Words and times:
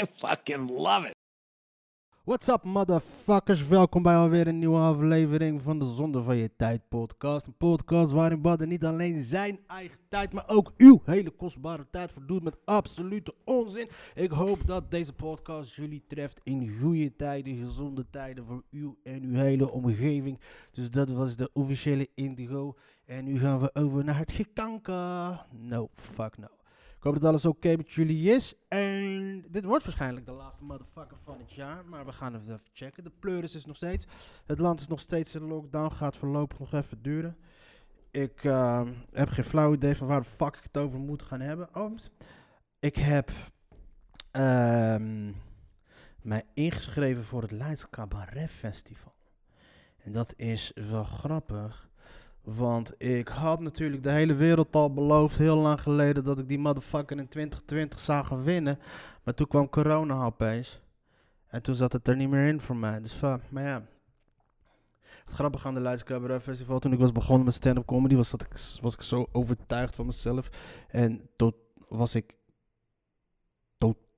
I 0.00 0.06
fucking 0.16 0.70
love 0.70 1.06
it. 1.06 1.14
What's 2.24 2.48
up, 2.48 2.64
motherfuckers? 2.64 3.68
Welkom 3.68 4.02
bij 4.02 4.16
alweer 4.16 4.46
een 4.46 4.58
nieuwe 4.58 4.78
aflevering 4.78 5.62
van 5.62 5.78
de 5.78 5.92
Zonde 5.94 6.22
van 6.22 6.36
Je 6.36 6.56
Tijd 6.56 6.88
podcast. 6.88 7.46
Een 7.46 7.56
podcast 7.56 8.12
waarin 8.12 8.40
Badden 8.40 8.68
niet 8.68 8.84
alleen 8.84 9.24
zijn 9.24 9.60
eigen 9.66 9.98
tijd, 10.08 10.32
maar 10.32 10.48
ook 10.48 10.72
uw 10.76 11.02
hele 11.04 11.30
kostbare 11.30 11.86
tijd 11.90 12.12
verdoet 12.12 12.42
met 12.42 12.56
absolute 12.64 13.34
onzin. 13.44 13.88
Ik 14.14 14.30
hoop 14.30 14.66
dat 14.66 14.90
deze 14.90 15.12
podcast 15.12 15.74
jullie 15.74 16.04
treft 16.06 16.40
in 16.42 16.78
goede 16.80 17.16
tijden, 17.16 17.56
gezonde 17.56 18.06
tijden 18.10 18.44
voor 18.44 18.62
u 18.70 18.94
en 19.02 19.22
uw 19.22 19.34
hele 19.34 19.70
omgeving. 19.70 20.40
Dus 20.70 20.90
dat 20.90 21.10
was 21.10 21.36
de 21.36 21.50
officiële 21.52 22.08
Indigo. 22.14 22.76
En 23.06 23.24
nu 23.24 23.38
gaan 23.38 23.60
we 23.60 23.74
over 23.74 24.04
naar 24.04 24.18
het 24.18 24.32
gekanker. 24.32 25.46
No, 25.50 25.88
fuck 25.94 26.38
no. 26.38 26.59
Ik 27.00 27.06
hoop 27.06 27.14
dat 27.14 27.24
alles 27.24 27.46
oké 27.46 27.76
met 27.76 27.92
jullie 27.92 28.30
is. 28.30 28.54
En 28.68 29.44
dit 29.48 29.64
wordt 29.64 29.84
waarschijnlijk 29.84 30.26
de 30.26 30.32
laatste 30.32 30.64
motherfucker 30.64 31.16
van 31.24 31.38
het 31.38 31.52
jaar. 31.52 31.84
Maar 31.84 32.06
we 32.06 32.12
gaan 32.12 32.34
even 32.34 32.60
checken. 32.72 33.04
De 33.04 33.12
pleuris 33.18 33.54
is 33.54 33.64
nog 33.64 33.76
steeds. 33.76 34.06
Het 34.46 34.58
land 34.58 34.80
is 34.80 34.86
nog 34.86 35.00
steeds 35.00 35.34
in 35.34 35.42
lockdown. 35.42 35.94
Gaat 35.94 36.16
voorlopig 36.16 36.58
nog 36.58 36.72
even 36.72 37.02
duren. 37.02 37.36
Ik 38.10 38.44
eh, 38.44 38.88
heb 39.12 39.28
geen 39.28 39.44
flauw 39.44 39.72
idee 39.72 39.96
van 39.96 40.06
waar 40.06 40.20
de 40.20 40.28
fuck 40.28 40.56
ik 40.56 40.62
het 40.62 40.76
over 40.76 41.00
moet 41.00 41.22
gaan 41.22 41.40
hebben. 41.40 41.68
Oh, 41.74 41.96
ik 42.78 42.96
heb 42.96 43.30
ehm, 44.30 45.32
mij 46.22 46.44
ingeschreven 46.54 47.24
voor 47.24 47.42
het 47.42 47.52
Leids 47.52 47.90
Cabaret 47.90 48.50
Festival. 48.50 49.14
En 49.96 50.12
dat 50.12 50.32
is 50.36 50.72
wel 50.74 51.04
grappig. 51.04 51.89
Want 52.42 53.02
ik 53.02 53.28
had 53.28 53.60
natuurlijk 53.60 54.02
de 54.02 54.10
hele 54.10 54.34
wereld 54.34 54.76
al 54.76 54.92
beloofd, 54.92 55.36
heel 55.36 55.56
lang 55.56 55.80
geleden, 55.80 56.24
dat 56.24 56.38
ik 56.38 56.48
die 56.48 56.58
motherfucker 56.58 57.18
in 57.18 57.28
2020 57.28 58.00
zou 58.00 58.24
gaan 58.24 58.42
winnen. 58.42 58.78
Maar 59.22 59.34
toen 59.34 59.46
kwam 59.46 59.68
corona 59.68 60.24
opeens. 60.24 60.80
En 61.46 61.62
toen 61.62 61.74
zat 61.74 61.92
het 61.92 62.08
er 62.08 62.16
niet 62.16 62.28
meer 62.28 62.46
in 62.46 62.60
voor 62.60 62.76
mij. 62.76 63.00
Dus, 63.00 63.22
uh, 63.22 63.34
maar 63.48 63.62
ja. 63.62 63.86
Het 65.24 65.34
grappige 65.34 65.66
aan 65.66 65.74
de 65.74 65.80
Leids 65.80 66.04
Cabaret 66.04 66.42
Festival, 66.42 66.78
toen 66.78 66.92
ik 66.92 66.98
was 66.98 67.12
begonnen 67.12 67.44
met 67.44 67.54
stand-up 67.54 67.86
comedy, 67.86 68.14
was, 68.14 68.30
dat 68.30 68.42
ik, 68.42 68.80
was 68.80 68.94
ik 68.94 69.02
zo 69.02 69.26
overtuigd 69.32 69.96
van 69.96 70.06
mezelf. 70.06 70.48
En 70.88 71.28
tot, 71.36 71.54
was 71.88 72.14
ik, 72.14 72.38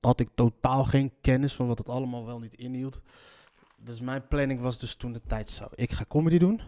had 0.05 0.19
ik 0.19 0.29
totaal 0.35 0.83
geen 0.83 1.13
kennis 1.21 1.53
van 1.53 1.67
wat 1.67 1.77
het 1.77 1.89
allemaal 1.89 2.25
wel 2.25 2.39
niet 2.39 2.53
inhield. 2.53 3.01
Dus 3.77 3.99
mijn 3.99 4.27
planning 4.27 4.61
was 4.61 4.79
dus 4.79 4.95
toen 4.95 5.11
de 5.11 5.21
tijd 5.27 5.49
zo. 5.49 5.67
Ik 5.73 5.91
ga 5.91 6.05
comedy 6.07 6.37
doen. 6.37 6.61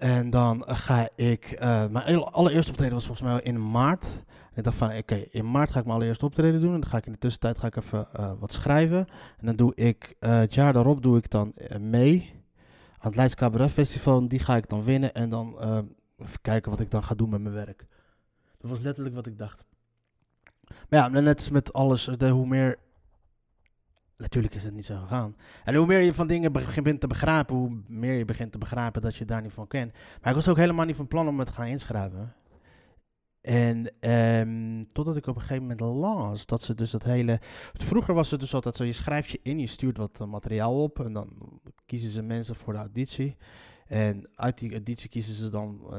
En 0.00 0.30
dan 0.30 0.64
ga 0.66 1.08
ik, 1.14 1.60
uh, 1.62 1.86
mijn 1.86 2.18
allereerste 2.18 2.70
optreden 2.70 2.94
was 2.94 3.06
volgens 3.06 3.28
mij 3.28 3.40
in 3.40 3.70
maart. 3.70 4.04
En 4.24 4.56
ik 4.56 4.64
dacht 4.64 4.76
van, 4.76 4.96
oké, 4.96 5.14
in 5.14 5.50
maart 5.50 5.70
ga 5.70 5.78
ik 5.78 5.84
mijn 5.84 5.96
allereerste 5.96 6.24
optreden 6.24 6.60
doen. 6.60 6.74
En 6.74 6.80
dan 6.80 6.90
ga 6.90 6.96
ik 6.96 7.06
in 7.06 7.12
de 7.12 7.18
tussentijd 7.18 7.58
ga 7.58 7.66
ik 7.66 7.76
even 7.76 8.08
uh, 8.18 8.32
wat 8.38 8.52
schrijven. 8.52 9.06
En 9.38 9.46
dan 9.46 9.56
doe 9.56 9.74
ik, 9.74 10.16
uh, 10.20 10.38
het 10.38 10.54
jaar 10.54 10.72
daarop 10.72 11.02
doe 11.02 11.16
ik 11.16 11.30
dan 11.30 11.54
mee 11.80 12.30
aan 12.92 13.06
het 13.06 13.16
Leids 13.16 13.34
Cabaret 13.34 13.70
Festival. 13.70 14.28
Die 14.28 14.38
ga 14.38 14.56
ik 14.56 14.68
dan 14.68 14.84
winnen 14.84 15.14
en 15.14 15.30
dan 15.30 15.56
even 16.18 16.40
kijken 16.42 16.70
wat 16.70 16.80
ik 16.80 16.90
dan 16.90 17.02
ga 17.02 17.14
doen 17.14 17.30
met 17.30 17.42
mijn 17.42 17.54
werk. 17.54 17.86
Dat 18.58 18.70
was 18.70 18.80
letterlijk 18.80 19.14
wat 19.14 19.26
ik 19.26 19.38
dacht. 19.38 19.64
Maar 20.88 21.00
ja, 21.00 21.08
net 21.08 21.36
als 21.36 21.50
met 21.50 21.72
alles, 21.72 22.10
de, 22.18 22.28
hoe 22.28 22.46
meer 22.46 22.78
Natuurlijk 24.20 24.54
is 24.54 24.64
het 24.64 24.74
niet 24.74 24.84
zo 24.84 24.98
gegaan. 25.00 25.36
En 25.64 25.74
hoe 25.74 25.86
meer 25.86 26.00
je 26.00 26.14
van 26.14 26.26
dingen 26.26 26.52
begint 26.52 27.00
te 27.00 27.06
begrijpen, 27.06 27.56
hoe 27.56 27.82
meer 27.86 28.14
je 28.14 28.24
begint 28.24 28.52
te 28.52 28.58
begrijpen 28.58 29.02
dat 29.02 29.16
je 29.16 29.24
daar 29.24 29.42
niet 29.42 29.52
van 29.52 29.66
kent. 29.66 29.92
Maar 29.92 30.30
ik 30.30 30.34
was 30.34 30.48
ook 30.48 30.56
helemaal 30.56 30.86
niet 30.86 30.96
van 30.96 31.06
plan 31.06 31.28
om 31.28 31.38
het 31.38 31.48
te 31.48 31.54
gaan 31.54 31.66
inschrijven. 31.66 32.34
En 33.40 34.10
um, 34.10 34.92
totdat 34.92 35.16
ik 35.16 35.26
op 35.26 35.34
een 35.34 35.40
gegeven 35.40 35.62
moment 35.62 35.80
las 35.80 36.46
dat 36.46 36.62
ze 36.62 36.74
dus 36.74 36.90
dat 36.90 37.02
hele. 37.02 37.38
Vroeger 37.72 38.14
was 38.14 38.30
het 38.30 38.40
dus 38.40 38.54
altijd 38.54 38.76
zo: 38.76 38.84
je 38.84 38.92
schrijft 38.92 39.30
je 39.30 39.40
in, 39.42 39.58
je 39.58 39.66
stuurt 39.66 39.96
wat 39.96 40.18
uh, 40.20 40.26
materiaal 40.26 40.82
op. 40.82 41.04
En 41.04 41.12
dan 41.12 41.28
kiezen 41.86 42.10
ze 42.10 42.22
mensen 42.22 42.56
voor 42.56 42.72
de 42.72 42.78
auditie. 42.78 43.36
En 43.86 44.30
uit 44.34 44.58
die 44.58 44.72
auditie 44.72 45.08
kiezen 45.08 45.34
ze 45.34 45.50
dan 45.50 45.80
uh, 45.92 45.98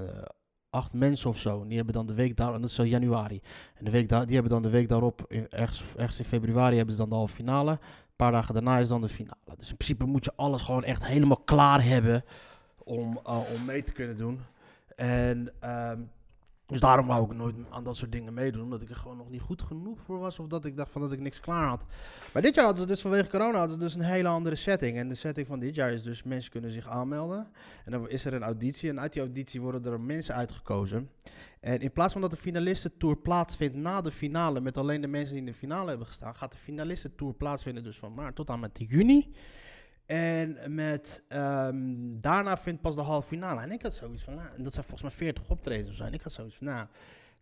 acht 0.69 0.93
mensen 0.93 1.29
of 1.29 1.37
zo. 1.37 1.61
En 1.61 1.67
die 1.67 1.77
hebben 1.77 1.95
dan 1.95 2.05
de 2.05 2.13
week 2.13 2.37
daar, 2.37 2.53
en 2.53 2.61
dat 2.61 2.69
is 2.69 2.75
zo 2.75 2.85
januari. 2.85 3.41
En 3.75 3.85
de 3.85 3.91
week 3.91 4.09
daar, 4.09 4.25
die 4.25 4.33
hebben 4.33 4.51
dan 4.51 4.61
de 4.61 4.69
week 4.69 4.89
daarop, 4.89 5.25
in, 5.27 5.49
ergens, 5.49 5.83
ergens 5.97 6.19
in 6.19 6.25
februari, 6.25 6.75
hebben 6.75 6.95
ze 6.95 7.01
dan 7.01 7.09
de 7.09 7.15
halve 7.15 7.33
finale. 7.33 7.79
Paar 8.21 8.31
dagen 8.31 8.53
daarna 8.53 8.77
is 8.77 8.87
dan 8.87 9.01
de 9.01 9.09
finale. 9.09 9.55
Dus 9.57 9.69
in 9.69 9.77
principe 9.77 10.05
moet 10.05 10.25
je 10.25 10.33
alles 10.35 10.61
gewoon 10.61 10.83
echt 10.83 11.05
helemaal 11.05 11.41
klaar 11.45 11.83
hebben 11.83 12.23
om, 12.77 13.19
uh, 13.27 13.39
om 13.53 13.65
mee 13.65 13.83
te 13.83 13.91
kunnen 13.91 14.17
doen. 14.17 14.39
En 14.95 15.51
um, 15.63 16.09
dus 16.71 16.79
daarom 16.79 17.07
wou 17.07 17.25
ik 17.25 17.37
nooit 17.37 17.55
aan 17.69 17.83
dat 17.83 17.97
soort 17.97 18.11
dingen 18.11 18.33
meedoen. 18.33 18.61
Omdat 18.63 18.81
ik 18.81 18.89
er 18.89 18.95
gewoon 18.95 19.17
nog 19.17 19.29
niet 19.29 19.41
goed 19.41 19.61
genoeg 19.61 20.01
voor 20.01 20.19
was. 20.19 20.39
Of 20.39 20.47
dat 20.47 20.65
ik 20.65 20.77
dacht 20.77 20.91
van 20.91 21.01
dat 21.01 21.11
ik 21.11 21.19
niks 21.19 21.39
klaar 21.39 21.67
had. 21.67 21.85
Maar 22.33 22.41
dit 22.41 22.55
jaar 22.55 22.65
hadden 22.65 22.83
ze 22.83 22.89
dus 22.89 23.01
vanwege 23.01 23.29
corona 23.29 23.57
hadden 23.57 23.79
ze 23.79 23.85
dus 23.85 23.95
een 23.95 24.01
hele 24.01 24.27
andere 24.27 24.55
setting. 24.55 24.97
En 24.97 25.09
de 25.09 25.15
setting 25.15 25.47
van 25.47 25.59
dit 25.59 25.75
jaar 25.75 25.91
is 25.91 26.03
dus 26.03 26.23
mensen 26.23 26.51
kunnen 26.51 26.71
zich 26.71 26.87
aanmelden. 26.87 27.47
En 27.85 27.91
dan 27.91 28.09
is 28.09 28.25
er 28.25 28.33
een 28.33 28.43
auditie. 28.43 28.89
En 28.89 28.99
uit 28.99 29.13
die 29.13 29.21
auditie 29.21 29.61
worden 29.61 29.91
er 29.91 29.99
mensen 29.99 30.35
uitgekozen. 30.35 31.09
En 31.59 31.79
in 31.79 31.91
plaats 31.91 32.13
van 32.13 32.21
dat 32.21 32.31
de 32.31 32.37
finalistentour 32.37 33.17
plaatsvindt 33.17 33.75
na 33.75 34.01
de 34.01 34.11
finale. 34.11 34.61
Met 34.61 34.77
alleen 34.77 35.01
de 35.01 35.07
mensen 35.07 35.31
die 35.31 35.39
in 35.39 35.51
de 35.51 35.57
finale 35.57 35.89
hebben 35.89 36.07
gestaan. 36.07 36.35
Gaat 36.35 36.51
de 36.51 36.57
finalistentour 36.57 37.33
plaatsvinden 37.33 37.83
dus 37.83 37.97
van 37.97 38.13
maart 38.13 38.35
tot 38.35 38.49
aan 38.49 38.59
met 38.59 38.79
juni. 38.87 39.31
En 40.11 40.57
met, 40.67 41.23
um, 41.29 42.21
daarna 42.21 42.57
vindt 42.57 42.81
pas 42.81 42.95
de 42.95 43.01
halve 43.01 43.27
finale. 43.27 43.61
En 43.61 43.71
ik 43.71 43.81
had 43.81 43.93
zoiets 43.93 44.23
van, 44.23 44.35
nou, 44.35 44.63
dat 44.63 44.73
zijn 44.73 44.85
volgens 44.85 45.01
mij 45.01 45.11
40 45.11 45.49
optredens 45.49 45.89
of 45.89 45.95
zo. 45.95 46.03
En 46.03 46.13
ik 46.13 46.21
had 46.21 46.31
zoiets 46.31 46.55
van, 46.55 46.67
nou, 46.67 46.87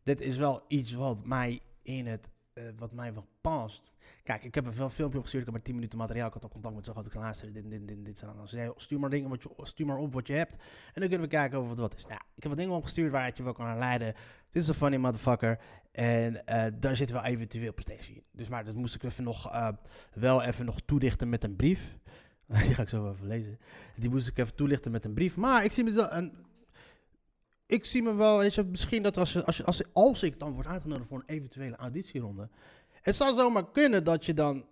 dit 0.03 0.21
is 0.21 0.37
wel 0.37 0.63
iets 0.67 0.93
wat 0.93 1.25
mij 1.25 1.61
in 1.81 2.05
het, 2.05 2.31
uh, 2.53 2.63
wat 2.77 2.93
mij 2.93 3.13
wel 3.13 3.27
past. 3.41 3.93
Kijk, 4.23 4.43
ik 4.43 4.55
heb 4.55 4.65
er 4.65 4.73
veel 4.73 4.89
filmpje 4.89 5.17
opgestuurd, 5.17 5.47
ik 5.47 5.49
heb 5.49 5.57
maar 5.57 5.65
10 5.65 5.75
minuten 5.75 5.97
materiaal. 5.97 6.27
Ik 6.27 6.33
had 6.33 6.43
al 6.43 6.49
contact 6.49 6.75
met 6.75 6.85
zo 6.85 6.93
had 6.93 7.05
ik 7.05 7.53
dit, 7.53 7.69
dit, 7.69 7.87
dit, 7.87 8.05
dit 8.05 8.17
zijn 8.17 8.31
dan. 8.35 8.73
Stuur 8.75 8.99
maar 8.99 9.09
dingen 9.09 9.29
wat 9.29 9.43
je, 9.43 9.49
stuur 9.63 9.85
maar 9.85 9.97
op 9.97 10.13
wat 10.13 10.27
je 10.27 10.33
hebt. 10.33 10.55
En 10.93 11.01
dan 11.01 11.09
kunnen 11.09 11.21
we 11.21 11.35
kijken 11.35 11.61
of 11.61 11.69
het 11.69 11.79
wat 11.79 11.95
is. 11.95 12.05
Nou, 12.05 12.21
ik 12.35 12.43
heb 12.43 12.51
wat 12.51 12.57
dingen 12.57 12.75
opgestuurd 12.75 13.11
waar 13.11 13.31
je 13.35 13.43
wel 13.43 13.53
kan 13.53 13.77
leiden. 13.77 14.13
Dit 14.49 14.61
is 14.61 14.67
een 14.67 14.73
funny 14.73 14.97
motherfucker. 14.97 15.59
En 15.91 16.33
uh, 16.33 16.65
daar 16.79 16.95
zit 16.95 17.11
wel 17.11 17.23
eventueel 17.23 17.73
prestatie 17.73 18.15
in. 18.15 18.23
Dus 18.31 18.47
maar 18.47 18.65
dat 18.65 18.75
moest 18.75 18.95
ik 18.95 19.03
even 19.03 19.23
nog, 19.23 19.53
uh, 19.53 19.69
wel 20.13 20.43
even 20.43 20.65
nog 20.65 20.79
toedichten 20.85 21.29
met 21.29 21.43
een 21.43 21.55
brief. 21.55 21.97
Die 22.63 22.73
ga 22.73 22.81
ik 22.81 22.89
zo 22.89 23.11
even 23.11 23.27
lezen. 23.27 23.59
Die 23.95 24.09
moest 24.09 24.27
ik 24.27 24.37
even 24.37 24.55
toelichten 24.55 24.91
met 24.91 25.05
een 25.05 25.13
brief. 25.13 25.37
Maar 25.37 25.63
ik 25.63 25.71
zie 25.71 25.83
me 25.83 25.91
zo. 25.91 26.07
Een, 26.09 26.33
ik 27.65 27.85
zie 27.85 28.03
me 28.03 28.13
wel, 28.13 28.37
weet 28.37 28.55
je, 28.55 28.63
misschien 28.63 29.03
dat 29.03 29.17
als, 29.17 29.43
als, 29.45 29.63
als, 29.63 29.83
als 29.93 30.23
ik 30.23 30.39
dan 30.39 30.53
word 30.53 30.67
uitgenodigd 30.67 31.07
voor 31.07 31.17
een 31.17 31.35
eventuele 31.35 31.75
auditieronde. 31.75 32.49
Het 33.01 33.15
zou 33.15 33.33
zomaar 33.33 33.71
kunnen 33.71 34.03
dat 34.03 34.25
je 34.25 34.33
dan. 34.33 34.65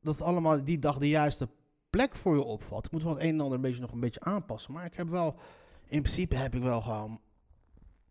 Dat 0.00 0.20
allemaal 0.20 0.64
die 0.64 0.78
dag 0.78 0.98
de 0.98 1.08
juiste 1.08 1.48
plek 1.90 2.16
voor 2.16 2.34
je 2.34 2.42
opvalt. 2.42 2.86
Ik 2.86 2.92
moet 2.92 3.02
wel 3.02 3.14
het 3.14 3.22
een 3.22 3.28
en 3.28 3.40
ander 3.40 3.54
een 3.54 3.60
beetje 3.60 3.80
nog 3.80 3.92
een 3.92 4.00
beetje 4.00 4.20
aanpassen. 4.20 4.72
Maar 4.72 4.84
ik 4.84 4.94
heb 4.94 5.08
wel. 5.08 5.38
In 5.86 6.02
principe 6.02 6.36
heb 6.36 6.54
ik 6.54 6.62
wel 6.62 6.80
gewoon 6.80 7.20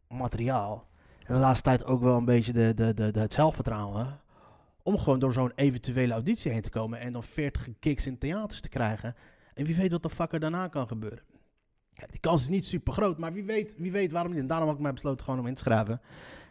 materiaal. 0.07 0.87
En 1.25 1.33
de 1.33 1.39
laatste 1.39 1.63
tijd 1.63 1.85
ook 1.85 2.01
wel 2.01 2.17
een 2.17 2.25
beetje 2.25 2.53
de, 2.53 2.73
de, 2.73 2.93
de, 2.93 3.11
de 3.11 3.19
het 3.19 3.33
zelfvertrouwen 3.33 4.19
om 4.85 4.97
gewoon 4.97 5.19
door 5.19 5.33
zo'n 5.33 5.51
eventuele 5.55 6.13
auditie 6.13 6.51
heen 6.51 6.61
te 6.61 6.69
komen 6.69 6.99
en 6.99 7.13
dan 7.13 7.23
40 7.23 7.67
gigs 7.79 8.05
in 8.05 8.17
theaters 8.17 8.61
te 8.61 8.69
krijgen. 8.69 9.15
En 9.53 9.65
wie 9.65 9.75
weet 9.75 9.91
wat 9.91 10.03
de 10.03 10.09
fuck 10.09 10.33
er 10.33 10.39
daarna 10.39 10.67
kan 10.67 10.87
gebeuren. 10.87 11.23
Die 11.93 12.19
kans 12.19 12.41
is 12.41 12.49
niet 12.49 12.65
super 12.65 12.93
groot, 12.93 13.17
maar 13.17 13.33
wie 13.33 13.43
weet, 13.43 13.75
wie 13.77 13.91
weet 13.91 14.11
waarom 14.11 14.31
niet. 14.31 14.41
En 14.41 14.47
daarom 14.47 14.67
heb 14.67 14.77
ik 14.77 14.83
mij 14.83 14.93
besloten 14.93 15.25
gewoon 15.25 15.39
om 15.39 15.47
in 15.47 15.53
te 15.53 15.61
schrijven. 15.61 16.01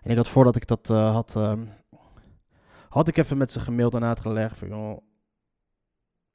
En 0.02 0.10
ik 0.10 0.16
had 0.16 0.28
voordat 0.28 0.56
ik 0.56 0.66
dat 0.66 0.90
uh, 0.90 1.12
had, 1.12 1.34
uh, 1.36 1.52
had 2.88 3.08
ik 3.08 3.16
even 3.16 3.36
met 3.36 3.52
ze 3.52 3.60
gemaild 3.60 3.94
en 3.94 4.04
uitgelegd 4.04 4.58
van, 4.58 4.69
joh, 4.69 4.98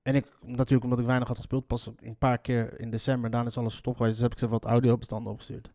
en 0.02 0.16
ik, 0.16 0.25
natuurlijk 0.42 0.84
omdat 0.84 1.00
ik 1.00 1.06
weinig 1.06 1.28
had 1.28 1.38
gespeeld, 1.38 1.68
pas 1.68 1.92
een 2.00 2.18
paar 2.18 2.38
keer 2.38 2.80
in 2.80 2.90
december, 2.90 3.30
daarna 3.30 3.50
is 3.50 3.57
alles 3.57 3.75
stop 3.75 3.95
geweest, 3.95 4.13
dus 4.13 4.24
heb 4.24 4.31
ik 4.31 4.40
ze 4.40 4.48
wat 4.48 4.66
audiobestanden 4.66 5.31
opgestuurd. 5.31 5.72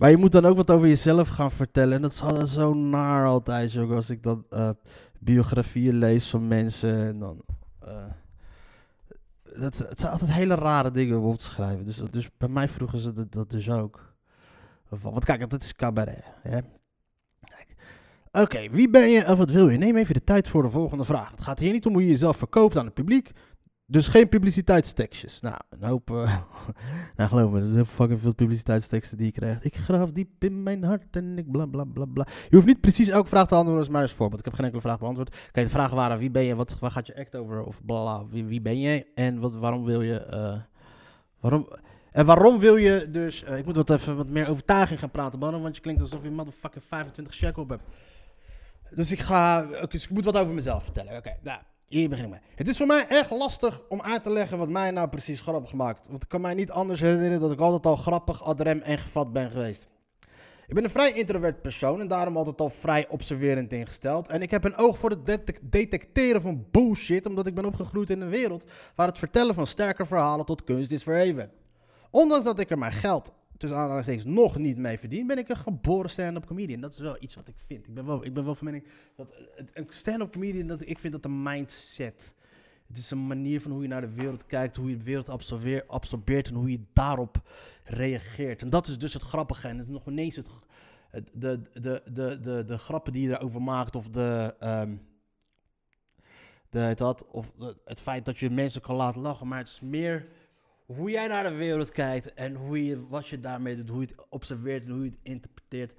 Maar 0.00 0.10
je 0.10 0.16
moet 0.16 0.32
dan 0.32 0.44
ook 0.44 0.56
wat 0.56 0.70
over 0.70 0.88
jezelf 0.88 1.28
gaan 1.28 1.50
vertellen. 1.50 1.94
En 1.94 2.02
dat 2.02 2.42
is 2.42 2.52
zo 2.52 2.74
naar 2.74 3.26
altijd, 3.26 3.76
ook 3.76 3.90
als 3.90 4.10
ik 4.10 4.22
dan 4.22 4.44
uh, 4.50 4.70
biografieën 5.18 5.94
lees 5.94 6.28
van 6.28 6.48
mensen. 6.48 7.06
En 7.06 7.18
dan, 7.18 7.42
uh, 7.84 7.94
dat, 9.60 9.78
het 9.78 10.00
zijn 10.00 10.12
altijd 10.12 10.30
hele 10.30 10.54
rare 10.54 10.90
dingen 10.90 11.18
om 11.18 11.24
op 11.24 11.38
te 11.38 11.44
schrijven. 11.44 11.84
Dus, 11.84 12.02
dus 12.10 12.28
bij 12.38 12.48
mij 12.48 12.68
vroegen 12.68 12.98
ze 12.98 13.28
dat, 13.28 13.50
dus 13.50 13.70
ook. 13.70 14.14
Want 14.88 15.24
kijk, 15.24 15.50
dat 15.50 15.62
is 15.62 15.74
cabaret. 15.74 16.24
Hè? 16.42 16.58
Oké, 18.32 18.68
wie 18.70 18.90
ben 18.90 19.10
je 19.10 19.22
en 19.22 19.36
wat 19.36 19.50
wil 19.50 19.68
je? 19.68 19.78
Neem 19.78 19.96
even 19.96 20.14
de 20.14 20.24
tijd 20.24 20.48
voor 20.48 20.62
de 20.62 20.70
volgende 20.70 21.04
vraag. 21.04 21.30
Het 21.30 21.40
gaat 21.40 21.58
hier 21.58 21.72
niet 21.72 21.86
om 21.86 21.92
hoe 21.92 22.02
je 22.02 22.08
jezelf 22.08 22.36
verkoopt 22.36 22.76
aan 22.76 22.84
het 22.84 22.94
publiek. 22.94 23.30
Dus 23.90 24.08
geen 24.08 24.28
publiciteitstekstjes. 24.28 25.40
Nou, 25.40 25.56
een 25.70 25.88
hoop. 25.88 26.10
eh, 26.10 26.16
nou, 27.16 27.28
geloof 27.28 27.50
me, 27.50 27.60
er 27.60 27.72
zijn 27.72 27.86
fucking 27.86 28.20
veel 28.20 28.34
publiciteitsteksten 28.34 29.16
die 29.16 29.26
je 29.26 29.32
krijgt. 29.32 29.64
Ik 29.64 29.76
graaf 29.76 30.10
diep 30.10 30.44
in 30.44 30.62
mijn 30.62 30.84
hart 30.84 31.16
en 31.16 31.38
ik 31.38 31.50
bla 31.50 31.66
bla 31.66 31.84
bla 31.84 32.04
bla. 32.04 32.26
Je 32.48 32.54
hoeft 32.54 32.66
niet 32.66 32.80
precies 32.80 33.08
elke 33.08 33.28
vraag 33.28 33.46
te 33.48 33.54
antwoorden, 33.54 33.92
maar 33.92 34.02
als 34.02 34.12
voorbeeld. 34.12 34.38
Ik 34.38 34.44
heb 34.44 34.54
geen 34.54 34.64
enkele 34.64 34.82
vraag 34.82 34.98
beantwoord. 34.98 35.36
Kijk, 35.52 35.66
de 35.66 35.72
vragen 35.72 35.96
waren: 35.96 36.18
wie 36.18 36.30
ben 36.30 36.42
je? 36.42 36.54
Wat, 36.54 36.78
waar 36.78 36.90
gaat 36.90 37.06
je 37.06 37.16
act 37.16 37.36
over? 37.36 37.62
Of 37.64 37.84
bla 37.84 38.00
bla. 38.02 38.26
Wie, 38.28 38.44
wie 38.44 38.60
ben 38.60 38.78
je? 38.78 39.06
En 39.14 39.40
wat, 39.40 39.54
waarom 39.54 39.84
wil 39.84 40.02
je. 40.02 40.16
eh, 40.24 40.58
waarom. 41.40 41.68
En 42.10 42.26
waarom 42.26 42.58
wil 42.58 42.76
je 42.76 43.10
dus... 43.10 43.44
eh, 43.44 43.58
ik 43.58 43.64
moet 43.64 43.76
wat 43.76 43.90
even 43.90 44.16
wat 44.16 44.28
meer 44.28 44.48
overtuiging 44.48 44.98
gaan 45.00 45.10
praten, 45.10 45.38
man. 45.38 45.62
Want 45.62 45.76
je 45.76 45.82
klinkt 45.82 46.00
alsof 46.00 46.22
je 46.22 46.30
motherfucking 46.30 46.84
25 46.84 47.34
check 47.34 47.56
op 47.56 47.68
hebt. 47.68 47.82
Dus 48.94 49.12
ik 49.12 49.18
ga... 49.18 49.66
dus 49.88 50.04
ik 50.04 50.10
moet 50.10 50.24
wat 50.24 50.36
over 50.36 50.54
mezelf 50.54 50.82
vertellen. 50.82 51.16
Oké, 51.16 51.36
nou, 51.42 51.60
hier 51.98 52.08
begin 52.08 52.34
ik. 52.34 52.40
Het 52.54 52.68
is 52.68 52.76
voor 52.76 52.86
mij 52.86 53.08
erg 53.08 53.30
lastig 53.30 53.82
om 53.88 54.02
uit 54.02 54.22
te 54.22 54.30
leggen 54.30 54.58
wat 54.58 54.68
mij 54.68 54.90
nou 54.90 55.08
precies 55.08 55.40
grappig 55.40 55.72
maakt. 55.72 56.08
Want 56.08 56.22
ik 56.22 56.28
kan 56.28 56.40
mij 56.40 56.54
niet 56.54 56.70
anders 56.70 57.00
herinneren 57.00 57.40
dat 57.40 57.52
ik 57.52 57.60
altijd 57.60 57.86
al 57.86 57.96
grappig, 57.96 58.44
adrem 58.44 58.80
en 58.80 58.98
gevat 58.98 59.32
ben 59.32 59.50
geweest. 59.50 59.88
Ik 60.66 60.74
ben 60.74 60.84
een 60.84 60.90
vrij 60.90 61.12
introvert 61.12 61.62
persoon 61.62 62.00
en 62.00 62.08
daarom 62.08 62.36
altijd 62.36 62.60
al 62.60 62.68
vrij 62.68 63.08
observerend 63.08 63.72
ingesteld. 63.72 64.28
En 64.28 64.42
ik 64.42 64.50
heb 64.50 64.64
een 64.64 64.76
oog 64.76 64.98
voor 64.98 65.10
het 65.10 65.26
detec- 65.26 65.60
detecteren 65.62 66.42
van 66.42 66.66
bullshit, 66.70 67.26
omdat 67.26 67.46
ik 67.46 67.54
ben 67.54 67.64
opgegroeid 67.64 68.10
in 68.10 68.20
een 68.20 68.28
wereld 68.28 68.64
waar 68.94 69.06
het 69.06 69.18
vertellen 69.18 69.54
van 69.54 69.66
sterke 69.66 70.06
verhalen 70.06 70.46
tot 70.46 70.64
kunst 70.64 70.90
is 70.90 71.02
verheven. 71.02 71.50
Ondanks 72.10 72.44
dat 72.44 72.58
ik 72.58 72.70
er 72.70 72.78
mijn 72.78 72.92
geld 72.92 73.32
tussen 73.60 73.78
aanhalingstekens 73.78 74.24
nog 74.24 74.58
niet 74.58 74.76
mee 74.78 74.98
verdien, 74.98 75.26
ben 75.26 75.38
ik 75.38 75.48
een 75.48 75.56
geboren 75.56 76.10
stand-up 76.10 76.46
comedian. 76.46 76.80
Dat 76.80 76.92
is 76.92 76.98
wel 76.98 77.16
iets 77.20 77.34
wat 77.34 77.48
ik 77.48 77.54
vind. 77.66 77.86
Ik 77.86 77.94
ben 77.94 78.06
wel, 78.06 78.24
ik 78.24 78.34
ben 78.34 78.44
wel 78.44 78.54
van 78.54 78.66
mening 78.66 78.84
dat 79.16 79.26
het- 79.56 79.70
een 79.74 79.86
stand-up 79.88 80.32
comedian, 80.32 80.66
dat, 80.66 80.88
ik 80.88 80.98
vind 80.98 81.12
dat 81.12 81.24
een 81.24 81.42
mindset. 81.42 82.34
Het 82.86 82.96
is 82.98 83.10
een 83.10 83.26
manier 83.26 83.60
van 83.60 83.70
hoe 83.70 83.82
je 83.82 83.88
naar 83.88 84.00
de 84.00 84.12
wereld 84.14 84.46
kijkt, 84.46 84.76
hoe 84.76 84.90
je 84.90 84.96
de 84.96 85.04
wereld 85.04 85.28
absorbeer- 85.28 85.84
absorbeert 85.86 86.48
en 86.48 86.54
hoe 86.54 86.70
je 86.70 86.80
daarop 86.92 87.50
reageert. 87.84 88.62
En 88.62 88.70
dat 88.70 88.86
is 88.86 88.98
dus 88.98 89.12
het 89.12 89.22
grappige. 89.22 89.68
En 89.68 89.78
het 89.78 89.86
is 89.86 89.92
nog 89.92 90.06
ineens 90.06 90.36
het, 90.36 90.48
de, 91.10 91.62
de, 91.72 92.02
de, 92.12 92.38
de, 92.42 92.64
de 92.66 92.78
grappen 92.78 93.12
die 93.12 93.28
je 93.28 93.34
erover 93.38 93.62
maakt 93.62 93.96
of 93.96 94.08
de... 94.08 94.54
ehm, 94.58 94.96
de, 96.70 96.92
dat, 96.94 97.26
of 97.26 97.50
de- 97.58 97.76
het 97.84 98.00
feit 98.00 98.24
dat 98.24 98.38
je 98.38 98.50
mensen 98.50 98.80
kan 98.80 98.96
laten 98.96 99.20
lachen, 99.20 99.48
maar 99.48 99.58
het 99.58 99.68
is 99.68 99.80
meer 99.80 100.28
hoe 100.96 101.10
jij 101.10 101.26
naar 101.26 101.44
de 101.44 101.54
wereld 101.54 101.90
kijkt 101.90 102.34
en 102.34 102.54
hoe 102.54 102.86
je, 102.86 103.06
wat 103.08 103.28
je 103.28 103.40
daarmee 103.40 103.76
doet, 103.76 103.88
hoe 103.88 104.00
je 104.00 104.06
het 104.06 104.26
observeert 104.28 104.84
en 104.84 104.90
hoe 104.90 105.04
je 105.04 105.10
het 105.10 105.18
interpreteert. 105.22 105.94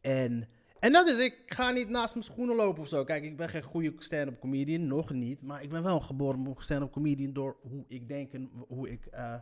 En, 0.00 0.48
en 0.78 0.92
dat 0.92 1.08
is, 1.08 1.18
ik 1.18 1.42
ga 1.46 1.70
niet 1.70 1.88
naast 1.88 2.14
mijn 2.14 2.26
schoenen 2.26 2.56
lopen 2.56 2.82
of 2.82 2.88
zo. 2.88 3.04
Kijk, 3.04 3.24
ik 3.24 3.36
ben 3.36 3.48
geen 3.48 3.62
goede 3.62 3.92
stand-up 3.98 4.40
comedian, 4.40 4.86
nog 4.86 5.10
niet. 5.10 5.42
Maar 5.42 5.62
ik 5.62 5.70
ben 5.70 5.82
wel 5.82 5.96
een 5.96 6.02
geboren 6.02 6.54
stand-up 6.58 6.92
comedian 6.92 7.32
door 7.32 7.56
hoe 7.60 7.84
ik 7.88 8.08
denk 8.08 8.32
en 8.32 8.50
hoe 8.68 8.90
ik 8.90 9.06
eh, 9.06 9.34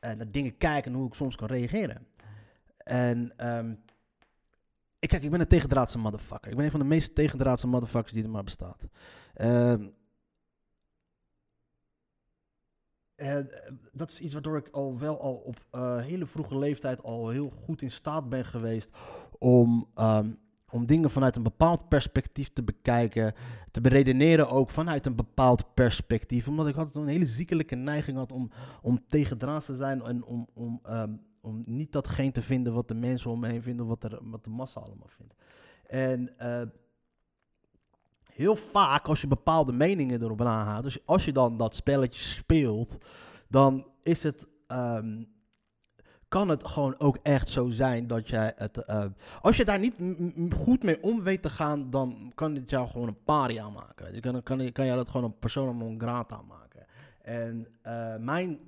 naar 0.00 0.30
dingen 0.30 0.56
kijk 0.56 0.86
en 0.86 0.92
hoe 0.92 1.06
ik 1.06 1.14
soms 1.14 1.36
kan 1.36 1.48
reageren. 1.48 2.06
En 2.76 3.32
ehm, 3.36 3.74
ik, 4.98 5.08
kijk, 5.08 5.22
ik 5.22 5.30
ben 5.30 5.40
een 5.40 5.46
tegendraadse 5.46 5.98
motherfucker. 5.98 6.50
Ik 6.50 6.56
ben 6.56 6.64
een 6.64 6.70
van 6.70 6.80
de 6.80 6.86
meest 6.86 7.14
tegendraadse 7.14 7.66
motherfuckers 7.66 8.12
die 8.12 8.22
er 8.22 8.30
maar 8.30 8.44
bestaat. 8.44 8.82
Ehm, 9.34 9.88
En 13.20 13.50
eh, 13.52 13.72
dat 13.92 14.10
is 14.10 14.20
iets 14.20 14.32
waardoor 14.32 14.56
ik 14.56 14.68
al 14.68 14.98
wel 14.98 15.20
al 15.20 15.34
op 15.34 15.64
eh, 15.70 15.98
hele 15.98 16.26
vroege 16.26 16.58
leeftijd 16.58 17.02
al 17.02 17.28
heel 17.28 17.50
goed 17.64 17.82
in 17.82 17.90
staat 17.90 18.28
ben 18.28 18.44
geweest 18.44 18.90
om, 19.38 19.88
ehm, 19.94 20.30
om 20.70 20.86
dingen 20.86 21.10
vanuit 21.10 21.36
een 21.36 21.42
bepaald 21.42 21.88
perspectief 21.88 22.52
te 22.52 22.62
bekijken. 22.62 23.34
Te 23.70 23.80
beredeneren 23.80 24.48
ook 24.48 24.70
vanuit 24.70 25.06
een 25.06 25.14
bepaald 25.14 25.74
perspectief. 25.74 26.48
Omdat 26.48 26.66
ik 26.66 26.76
altijd 26.76 26.94
een 26.94 27.08
hele 27.10 27.26
ziekelijke 27.26 27.74
neiging 27.74 28.16
had 28.16 28.32
om, 28.32 28.50
om 28.82 29.04
tegendraads 29.08 29.66
te 29.66 29.76
zijn 29.76 30.02
en 30.02 30.24
om, 30.24 30.48
om, 30.54 30.80
ehm, 30.82 31.12
om 31.40 31.62
niet 31.66 31.92
datgene 31.92 32.32
te 32.32 32.42
vinden 32.42 32.72
wat 32.72 32.88
de 32.88 32.94
mensen 32.94 33.30
om 33.30 33.40
me 33.40 33.48
heen 33.48 33.62
vinden, 33.62 33.86
wat, 33.86 34.04
er, 34.04 34.18
wat 34.22 34.44
de 34.44 34.50
massa 34.50 34.80
allemaal 34.80 35.08
vindt. 35.08 35.34
En 35.86 36.38
eh, 36.38 36.62
heel 38.40 38.56
vaak 38.56 39.06
als 39.06 39.20
je 39.20 39.26
bepaalde 39.26 39.72
meningen 39.72 40.22
erop 40.22 40.40
aanhaalt, 40.40 40.82
dus 40.82 41.06
als 41.06 41.24
je 41.24 41.32
dan 41.32 41.56
dat 41.56 41.74
spelletje 41.74 42.22
speelt, 42.22 42.96
dan 43.48 43.86
is 44.02 44.22
het, 44.22 44.46
ehm, 44.66 45.22
kan 46.28 46.48
het 46.48 46.68
gewoon 46.68 46.94
ook 46.98 47.18
echt 47.22 47.48
zo 47.48 47.68
zijn 47.68 48.06
dat 48.06 48.28
jij 48.28 48.52
het, 48.56 48.84
eh, 48.84 49.04
als 49.40 49.56
je 49.56 49.64
daar 49.64 49.78
niet 49.78 49.94
goed 50.54 50.82
mee 50.82 51.02
om 51.02 51.22
weet 51.22 51.42
te 51.42 51.50
gaan, 51.50 51.90
dan 51.90 52.32
kan 52.34 52.54
dit 52.54 52.70
jou 52.70 52.88
gewoon 52.88 53.08
een 53.08 53.22
paria 53.24 53.68
maken. 53.68 54.14
Je 54.14 54.20
kan, 54.20 54.42
kan, 54.42 54.72
kan 54.72 54.84
jou 54.86 54.96
dat 54.96 55.08
gewoon 55.08 55.26
een 55.26 55.38
persona 55.38 55.72
non 55.72 56.00
grata 56.00 56.40
maken. 56.48 56.86
En 57.22 57.66
eh, 57.82 58.16
mijn 58.16 58.58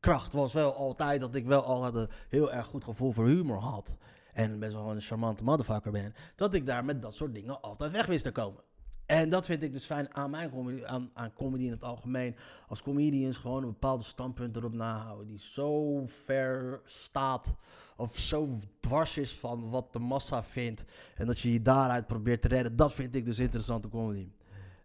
kracht 0.00 0.32
was 0.32 0.52
wel 0.52 0.74
altijd 0.74 1.20
dat 1.20 1.34
ik 1.34 1.46
wel 1.46 1.62
altijd 1.62 1.94
een 1.94 2.08
heel 2.28 2.52
erg 2.52 2.66
goed 2.66 2.84
gevoel 2.84 3.12
voor 3.12 3.26
humor 3.26 3.58
had. 3.58 3.96
En 4.32 4.58
best 4.58 4.72
wel 4.72 4.90
een 4.90 5.00
charmante 5.00 5.44
motherfucker 5.44 5.92
ben. 5.92 6.14
Dat 6.36 6.54
ik 6.54 6.66
daar 6.66 6.84
met 6.84 7.02
dat 7.02 7.14
soort 7.14 7.34
dingen 7.34 7.60
altijd 7.60 7.92
weg 7.92 8.06
wist 8.06 8.24
te 8.24 8.32
komen. 8.32 8.62
En 9.08 9.28
dat 9.28 9.46
vind 9.46 9.62
ik 9.62 9.72
dus 9.72 9.84
fijn 9.84 10.14
aan 10.14 10.30
mijn 10.30 10.50
comedy, 10.50 10.84
aan, 10.84 11.10
aan 11.14 11.32
comedy 11.32 11.64
in 11.64 11.70
het 11.70 11.84
algemeen. 11.84 12.36
Als 12.68 12.82
comedians 12.82 13.36
gewoon 13.36 13.62
een 13.62 13.68
bepaalde 13.68 14.04
standpunt 14.04 14.56
erop 14.56 14.72
nahouden. 14.72 15.26
Die 15.26 15.38
zo 15.38 16.02
ver 16.06 16.80
staat. 16.84 17.54
Of 17.96 18.16
zo 18.16 18.48
dwars 18.80 19.16
is 19.16 19.34
van 19.34 19.70
wat 19.70 19.92
de 19.92 19.98
massa 19.98 20.42
vindt. 20.42 20.84
En 21.16 21.26
dat 21.26 21.38
je 21.38 21.52
je 21.52 21.62
daaruit 21.62 22.06
probeert 22.06 22.42
te 22.42 22.48
redden. 22.48 22.76
Dat 22.76 22.92
vind 22.92 23.14
ik 23.14 23.24
dus 23.24 23.38
interessante 23.38 23.88
comedy. 23.88 24.28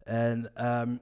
En, 0.03 0.55
ehm, 0.55 0.97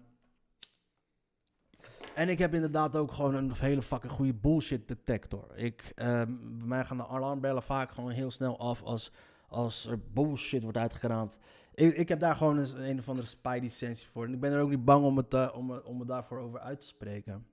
en 2.15 2.29
ik 2.29 2.39
heb 2.39 2.53
inderdaad 2.53 2.95
ook 2.95 3.11
gewoon 3.11 3.35
een 3.35 3.53
hele 3.55 3.81
fucking 3.81 4.11
goede 4.11 4.35
bullshit 4.35 4.87
detector. 4.87 5.51
Ik, 5.55 5.91
ehm, 5.95 6.35
bij 6.57 6.67
mij 6.67 6.85
gaan 6.85 6.97
de 6.97 7.07
alarmbellen 7.07 7.63
vaak 7.63 7.91
gewoon 7.91 8.11
heel 8.11 8.31
snel 8.31 8.59
af 8.59 8.83
als, 8.83 9.11
als 9.51 9.85
er 9.85 9.99
bullshit 10.13 10.63
wordt 10.63 10.77
uitgeraamd. 10.77 11.37
Ik, 11.73 11.95
ik 11.95 12.09
heb 12.09 12.19
daar 12.19 12.35
gewoon 12.35 12.57
een, 12.57 12.89
een 12.89 12.99
of 12.99 13.09
andere 13.09 13.27
spidey 13.27 13.69
sensie 13.69 14.07
voor. 14.07 14.25
En 14.25 14.33
ik 14.33 14.39
ben 14.39 14.51
er 14.51 14.61
ook 14.61 14.69
niet 14.69 14.85
bang 14.85 15.05
om 15.05 15.17
het, 15.17 15.33
eh, 15.33 15.51
om, 15.55 15.71
om 15.71 16.05
daarvoor 16.05 16.39
over 16.39 16.59
uit 16.59 16.79
te 16.79 16.85
spreken. 16.85 17.45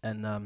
En, 0.00 0.24
ehm, 0.24 0.44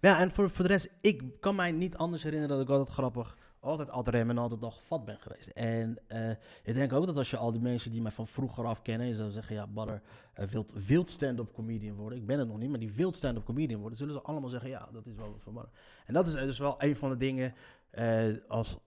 ja, 0.00 0.20
en 0.20 0.30
voor, 0.30 0.50
voor 0.50 0.64
de 0.64 0.70
rest, 0.70 0.90
ik 1.00 1.22
kan 1.40 1.54
mij 1.54 1.72
niet 1.72 1.96
anders 1.96 2.22
herinneren 2.22 2.56
dat 2.56 2.64
ik 2.64 2.70
altijd 2.70 2.96
grappig, 2.96 3.36
altijd 3.60 3.90
ad 3.90 4.08
rem 4.08 4.30
en 4.30 4.38
altijd 4.38 4.60
nog 4.60 4.76
gevat 4.76 5.04
ben 5.04 5.18
geweest. 5.18 5.48
En 5.48 5.98
eh, 6.06 6.30
ik 6.62 6.74
denk 6.74 6.92
ook 6.92 7.06
dat 7.06 7.16
als 7.16 7.30
je 7.30 7.36
al 7.36 7.52
die 7.52 7.60
mensen 7.60 7.90
die 7.90 8.02
mij 8.02 8.12
van 8.12 8.26
vroeger 8.26 8.64
af 8.64 8.82
kennen, 8.82 9.06
je 9.06 9.14
zou 9.14 9.30
zeggen, 9.30 9.54
ja, 9.54 9.66
Badder 9.66 10.02
eh, 10.34 10.46
wilt, 10.86 11.10
stand-up 11.10 11.52
comedian 11.52 11.96
worden. 11.96 12.18
Ik 12.18 12.26
ben 12.26 12.38
het 12.38 12.48
nog 12.48 12.58
niet, 12.58 12.70
maar 12.70 12.78
die 12.78 12.92
wilt 12.92 13.14
stand-up 13.14 13.44
comedian 13.44 13.80
worden, 13.80 13.98
zullen 13.98 14.14
ze 14.14 14.22
allemaal 14.22 14.50
zeggen, 14.50 14.70
ja, 14.70 14.88
dat 14.92 15.06
is 15.06 15.14
wel 15.14 15.36
van 15.38 15.52
Badder. 15.52 15.72
En 16.06 16.14
dat 16.14 16.26
is 16.26 16.32
dus 16.32 16.58
wel 16.58 16.82
een 16.82 16.96
van 16.96 17.10
de 17.10 17.16
dingen 17.16 17.54
als, 18.48 18.78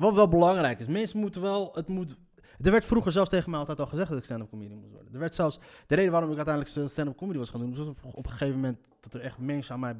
wat 0.00 0.14
wel 0.14 0.28
belangrijk 0.28 0.78
is. 0.78 0.86
Mensen 0.86 1.18
moeten 1.18 1.40
wel, 1.40 1.70
het 1.74 1.88
moet 1.88 2.16
er 2.62 2.70
werd 2.70 2.84
vroeger 2.84 3.12
zelfs 3.12 3.30
tegen 3.30 3.50
mij 3.50 3.58
altijd 3.58 3.80
al 3.80 3.86
gezegd 3.86 4.08
dat 4.08 4.18
ik 4.18 4.24
stand-up 4.24 4.50
comedian 4.50 4.78
moest 4.78 4.92
worden. 4.92 5.12
Er 5.12 5.18
werd 5.18 5.34
zelfs, 5.34 5.58
de 5.86 5.94
reden 5.94 6.12
waarom 6.12 6.30
ik 6.30 6.36
uiteindelijk 6.36 6.90
stand-up 6.90 7.16
comedy 7.16 7.38
was 7.38 7.50
gaan 7.50 7.60
doen, 7.60 7.76
was 7.76 7.86
op, 7.86 7.98
op 8.02 8.24
een 8.24 8.30
gegeven 8.30 8.54
moment 8.54 8.78
dat 9.00 9.14
er 9.14 9.20
echt 9.20 9.38
mensen 9.38 9.74
aan 9.74 9.80
mij 9.80 9.96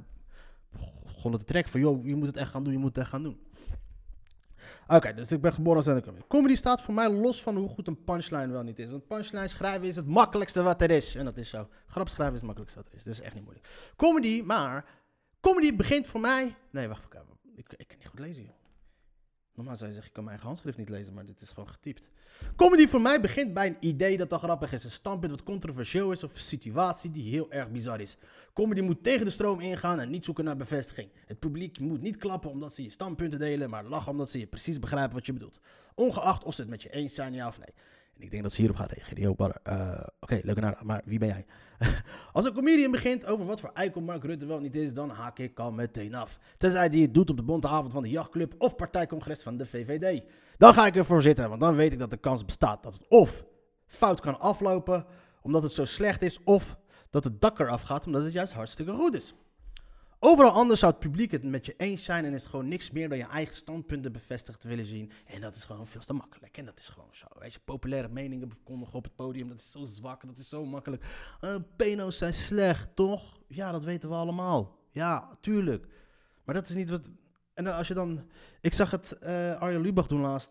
begonnen 1.03 1.41
te 1.41 1.47
trekken 1.47 1.73
van, 1.73 1.81
joh, 1.81 2.07
je 2.07 2.17
moet 2.17 2.27
het 2.27 2.37
echt 2.37 2.51
gaan 2.51 2.65
doen, 2.65 2.73
je 2.73 2.79
moet 2.79 2.89
het 2.89 2.99
echt 2.99 3.09
gaan 3.09 3.23
doen. 3.23 3.41
Oké, 4.87 5.15
dus 5.15 5.33
ik 5.33 5.41
ben 5.41 5.53
geboren 5.53 5.77
als 5.77 5.85
stand-up 5.85 6.05
comedy. 6.05 6.27
Comedy 6.29 6.55
staat 6.55 6.81
voor 6.81 6.95
mij 6.95 7.11
los 7.11 7.43
van 7.43 7.57
hoe 7.57 7.69
goed 7.69 7.87
een 7.87 8.05
punchline 8.05 8.49
wel 8.49 8.63
niet 8.63 8.79
is. 8.79 8.91
Want 8.91 9.07
punchline 9.07 9.49
schrijven 9.49 9.89
is 9.89 9.97
het 9.97 10.07
makkelijkste 10.07 10.63
wat 10.63 10.83
er 10.83 10.91
is. 10.91 11.15
En 11.15 11.25
dat 11.25 11.37
is 11.37 11.49
zo. 11.49 11.69
Grap 11.87 12.09
schrijven 12.09 12.35
is 12.35 12.41
het 12.41 12.47
makkelijkste 12.47 12.81
wat 12.81 12.89
er 12.89 12.97
is. 12.97 13.05
Dat 13.05 13.13
is 13.13 13.21
echt 13.21 13.35
niet 13.35 13.45
moeilijk. 13.45 13.69
Comedy, 13.97 14.43
maar, 14.45 14.85
comedy 15.41 15.77
begint 15.77 16.07
voor 16.07 16.21
mij... 16.21 16.55
Nee, 16.71 16.89
wacht 16.89 17.15
even. 17.15 17.27
Ik, 17.57 17.73
ik 17.77 17.89
kan 17.89 17.99
niet 17.99 18.09
goed 18.09 18.19
lezen, 18.19 18.43
joh. 18.43 18.60
Zou 19.65 19.77
je 19.77 19.85
zeggen, 19.85 20.05
ik 20.05 20.13
kan 20.13 20.25
mijn 20.25 20.39
handschrift 20.39 20.79
niet 20.79 20.89
lezen, 20.89 21.15
maar 21.15 21.27
dit 21.27 21.41
is 21.41 21.49
gewoon 21.49 21.69
getypt. 21.69 22.03
Comedy 22.57 22.87
voor 22.87 23.01
mij 23.01 23.21
begint 23.21 23.55
bij 23.55 23.67
een 23.67 23.77
idee 23.81 24.17
dat 24.17 24.33
al 24.33 24.39
grappig 24.39 24.73
is. 24.73 24.85
Een 24.85 24.91
standpunt 24.91 25.33
wat 25.33 25.43
controversieel 25.43 26.13
is 26.13 26.25
of 26.25 26.35
een 26.35 26.41
situatie 26.41 27.11
die 27.11 27.31
heel 27.31 27.53
erg 27.53 27.71
bizar 27.71 28.01
is. 28.01 28.17
Comedy 28.53 28.81
moet 28.81 29.03
tegen 29.03 29.25
de 29.25 29.31
stroom 29.31 29.61
ingaan 29.61 30.01
en 30.01 30.11
niet 30.11 30.25
zoeken 30.25 30.45
naar 30.45 30.57
bevestiging. 30.57 31.11
Het 31.27 31.39
publiek 31.39 31.79
moet 31.79 32.01
niet 32.01 32.17
klappen 32.17 32.51
omdat 32.51 32.75
ze 32.75 32.83
je 32.83 32.91
standpunten 32.91 33.39
delen, 33.39 33.71
maar 33.71 33.85
lachen 33.85 34.13
omdat 34.13 34.31
ze 34.31 34.39
je 34.39 34.47
precies 34.47 34.79
begrijpen 34.79 35.15
wat 35.15 35.27
je 35.27 35.33
bedoelt. 35.33 35.61
Ongeacht 35.95 36.45
of 36.45 36.55
ze 36.55 36.61
het 36.61 36.71
met 36.71 36.83
je 36.83 36.91
eens 36.91 37.15
zijn, 37.15 37.47
of 37.47 37.59
nee. 37.59 37.75
Ik 38.21 38.31
denk 38.31 38.43
dat 38.43 38.53
ze 38.53 38.61
hierop 38.61 38.79
gaan 38.79 38.89
reageren. 38.91 39.37
Eh, 39.63 40.07
Oké, 40.21 40.41
leuk 40.43 40.57
en 40.57 40.65
aardig, 40.65 40.83
maar 40.83 41.03
wie 41.05 41.19
ben 41.19 41.29
jij? 41.29 41.45
Als 42.33 42.45
een 42.45 42.53
comedian 42.53 42.91
begint 42.91 43.27
over 43.27 43.47
wat 43.47 43.61
voor 43.61 43.71
eikel 43.75 44.01
Mark 44.01 44.25
Rutte 44.25 44.47
wel 44.47 44.61
niet 44.61 44.77
is, 44.77 44.93
dan 44.93 45.11
haak 45.11 45.39
ik 45.39 45.59
al 45.59 45.73
meteen 45.73 46.15
af. 46.15 46.39
Tenzij 46.59 46.89
die 46.89 47.03
het 47.03 47.15
doet 47.15 47.31
op 47.31 47.37
de 47.37 47.43
bonte 47.43 47.69
avond 47.69 47.93
van 47.93 48.03
de 48.03 48.11
jachtclub 48.11 48.55
of 48.59 48.77
partijcongres 48.77 49.43
van 49.43 49.57
de 49.57 49.67
VVD. 49.67 50.23
Dan 50.59 50.75
ga 50.75 50.87
ik 50.87 50.97
ervoor 50.97 51.23
zitten, 51.23 51.49
want 51.49 51.61
dan 51.61 51.75
weet 51.75 51.93
ik 51.93 51.99
dat 51.99 52.11
de 52.11 52.17
kans 52.17 52.45
bestaat 52.45 52.83
dat 52.83 52.95
het 52.95 53.09
of 53.09 53.45
fout 53.87 54.21
kan 54.21 54.41
aflopen 54.41 55.07
omdat 55.43 55.63
het 55.63 55.73
zo 55.73 55.85
slecht 55.85 56.23
is, 56.23 56.43
of 56.45 56.77
dat 57.11 57.25
het 57.25 57.41
dak 57.41 57.59
eraf 57.59 57.83
gaat 57.83 58.07
omdat 58.07 58.23
het 58.23 58.33
juist 58.33 58.53
hartstikke 58.53 58.93
goed 58.93 59.17
is. 59.17 59.35
Overal 60.23 60.51
anders 60.51 60.81
zou 60.81 60.93
het 60.93 61.01
publiek 61.01 61.31
het 61.31 61.45
met 61.45 61.67
je 61.67 61.75
eens 61.77 62.05
zijn 62.05 62.25
en 62.25 62.33
is 62.33 62.41
het 62.41 62.51
gewoon 62.51 62.69
niks 62.69 62.91
meer 62.91 63.09
dan 63.09 63.19
je 63.19 63.25
eigen 63.25 63.55
standpunten 63.55 64.13
bevestigd 64.13 64.65
willen 64.65 64.85
zien. 64.85 65.11
En 65.27 65.41
dat 65.41 65.57
is 65.57 65.65
gewoon 65.65 65.87
veel 65.87 66.01
te 66.01 66.13
makkelijk. 66.13 66.59
En 66.59 66.65
dat 66.65 66.79
is 66.79 66.89
gewoon 66.89 67.09
zo. 67.13 67.27
Weet 67.39 67.53
je, 67.53 67.61
populaire 67.65 68.09
meningen 68.09 68.49
verkondigen 68.49 68.95
op 68.95 69.05
het 69.05 69.15
podium, 69.15 69.49
dat 69.49 69.61
is 69.61 69.71
zo 69.71 69.85
zwak, 69.85 70.27
dat 70.27 70.39
is 70.39 70.49
zo 70.49 70.65
makkelijk. 70.65 71.05
Uh, 71.41 71.55
peno's 71.77 72.19
zijn 72.19 72.35
slecht, 72.35 72.97
toch? 72.97 73.41
Ja, 73.47 73.73
dat 73.73 73.85
weten 73.85 74.09
we 74.09 74.15
allemaal. 74.15 74.79
Ja, 74.91 75.39
tuurlijk. 75.41 75.87
Maar 76.45 76.55
dat 76.55 76.69
is 76.69 76.75
niet 76.75 76.91
wat. 76.91 77.11
En 77.55 77.67
als 77.67 77.89
je 77.89 77.95
dan. 77.95 78.29
Ik 78.61 78.73
zag 78.73 78.91
het 78.91 79.19
uh, 79.23 79.55
Arjen 79.55 79.81
Lubach 79.81 80.07
doen 80.07 80.21
laatst. 80.21 80.51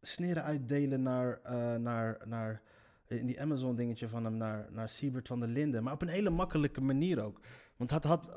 Sneren 0.00 0.44
uitdelen 0.44 1.02
naar. 1.02 1.40
Uh, 1.44 1.74
naar, 1.74 2.18
naar 2.24 2.62
in 3.06 3.26
die 3.26 3.40
Amazon 3.40 3.76
dingetje 3.76 4.08
van 4.08 4.24
hem 4.24 4.36
naar, 4.36 4.68
naar 4.70 4.88
Siebert 4.88 5.28
van 5.28 5.40
der 5.40 5.48
Linden. 5.48 5.82
Maar 5.82 5.92
op 5.92 6.02
een 6.02 6.08
hele 6.08 6.30
makkelijke 6.30 6.80
manier 6.80 7.22
ook. 7.22 7.40
Want 7.88 8.04
had, 8.04 8.28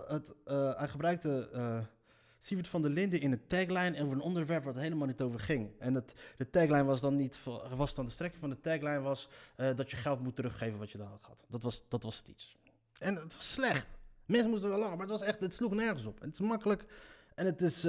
uh, 0.47 0.77
hij 0.77 0.87
gebruikte 0.87 1.49
uh, 1.53 1.77
Sievert 2.39 2.67
van 2.67 2.81
der 2.81 2.91
Linden 2.91 3.21
in 3.21 3.31
een 3.31 3.47
tagline 3.47 4.01
over 4.01 4.13
een 4.13 4.21
onderwerp 4.21 4.63
waar 4.63 4.73
het 4.73 4.81
helemaal 4.81 5.07
niet 5.07 5.21
over 5.21 5.39
ging. 5.39 5.69
En 5.79 5.93
de 6.37 6.49
tagline 6.49 6.83
was 6.83 7.01
dan 7.01 7.15
niet, 7.15 7.39
was 7.75 7.95
dan 7.95 8.05
de 8.05 8.11
strekking 8.11 8.41
van 8.41 8.49
de 8.49 8.59
tagline 8.59 8.99
was 8.99 9.29
uh, 9.57 9.75
dat 9.75 9.91
je 9.91 9.97
geld 9.97 10.19
moet 10.19 10.35
teruggeven 10.35 10.79
wat 10.79 10.91
je 10.91 10.97
daar 10.97 11.07
had. 11.21 11.45
Dat 11.47 11.63
was, 11.63 11.83
dat 11.87 12.03
was 12.03 12.17
het 12.17 12.27
iets. 12.27 12.57
En 12.99 13.15
het 13.15 13.35
was 13.35 13.53
slecht. 13.53 13.87
Mensen 14.25 14.49
moesten 14.49 14.69
wel 14.69 14.79
lachen, 14.79 14.97
maar 14.97 15.07
het 15.07 15.19
was 15.19 15.27
echt, 15.27 15.39
het 15.39 15.53
sloeg 15.53 15.73
nergens 15.73 16.05
op. 16.05 16.19
Het 16.21 16.33
is 16.33 16.39
makkelijk 16.39 16.85
en 17.35 17.45
het 17.45 17.61
is, 17.61 17.85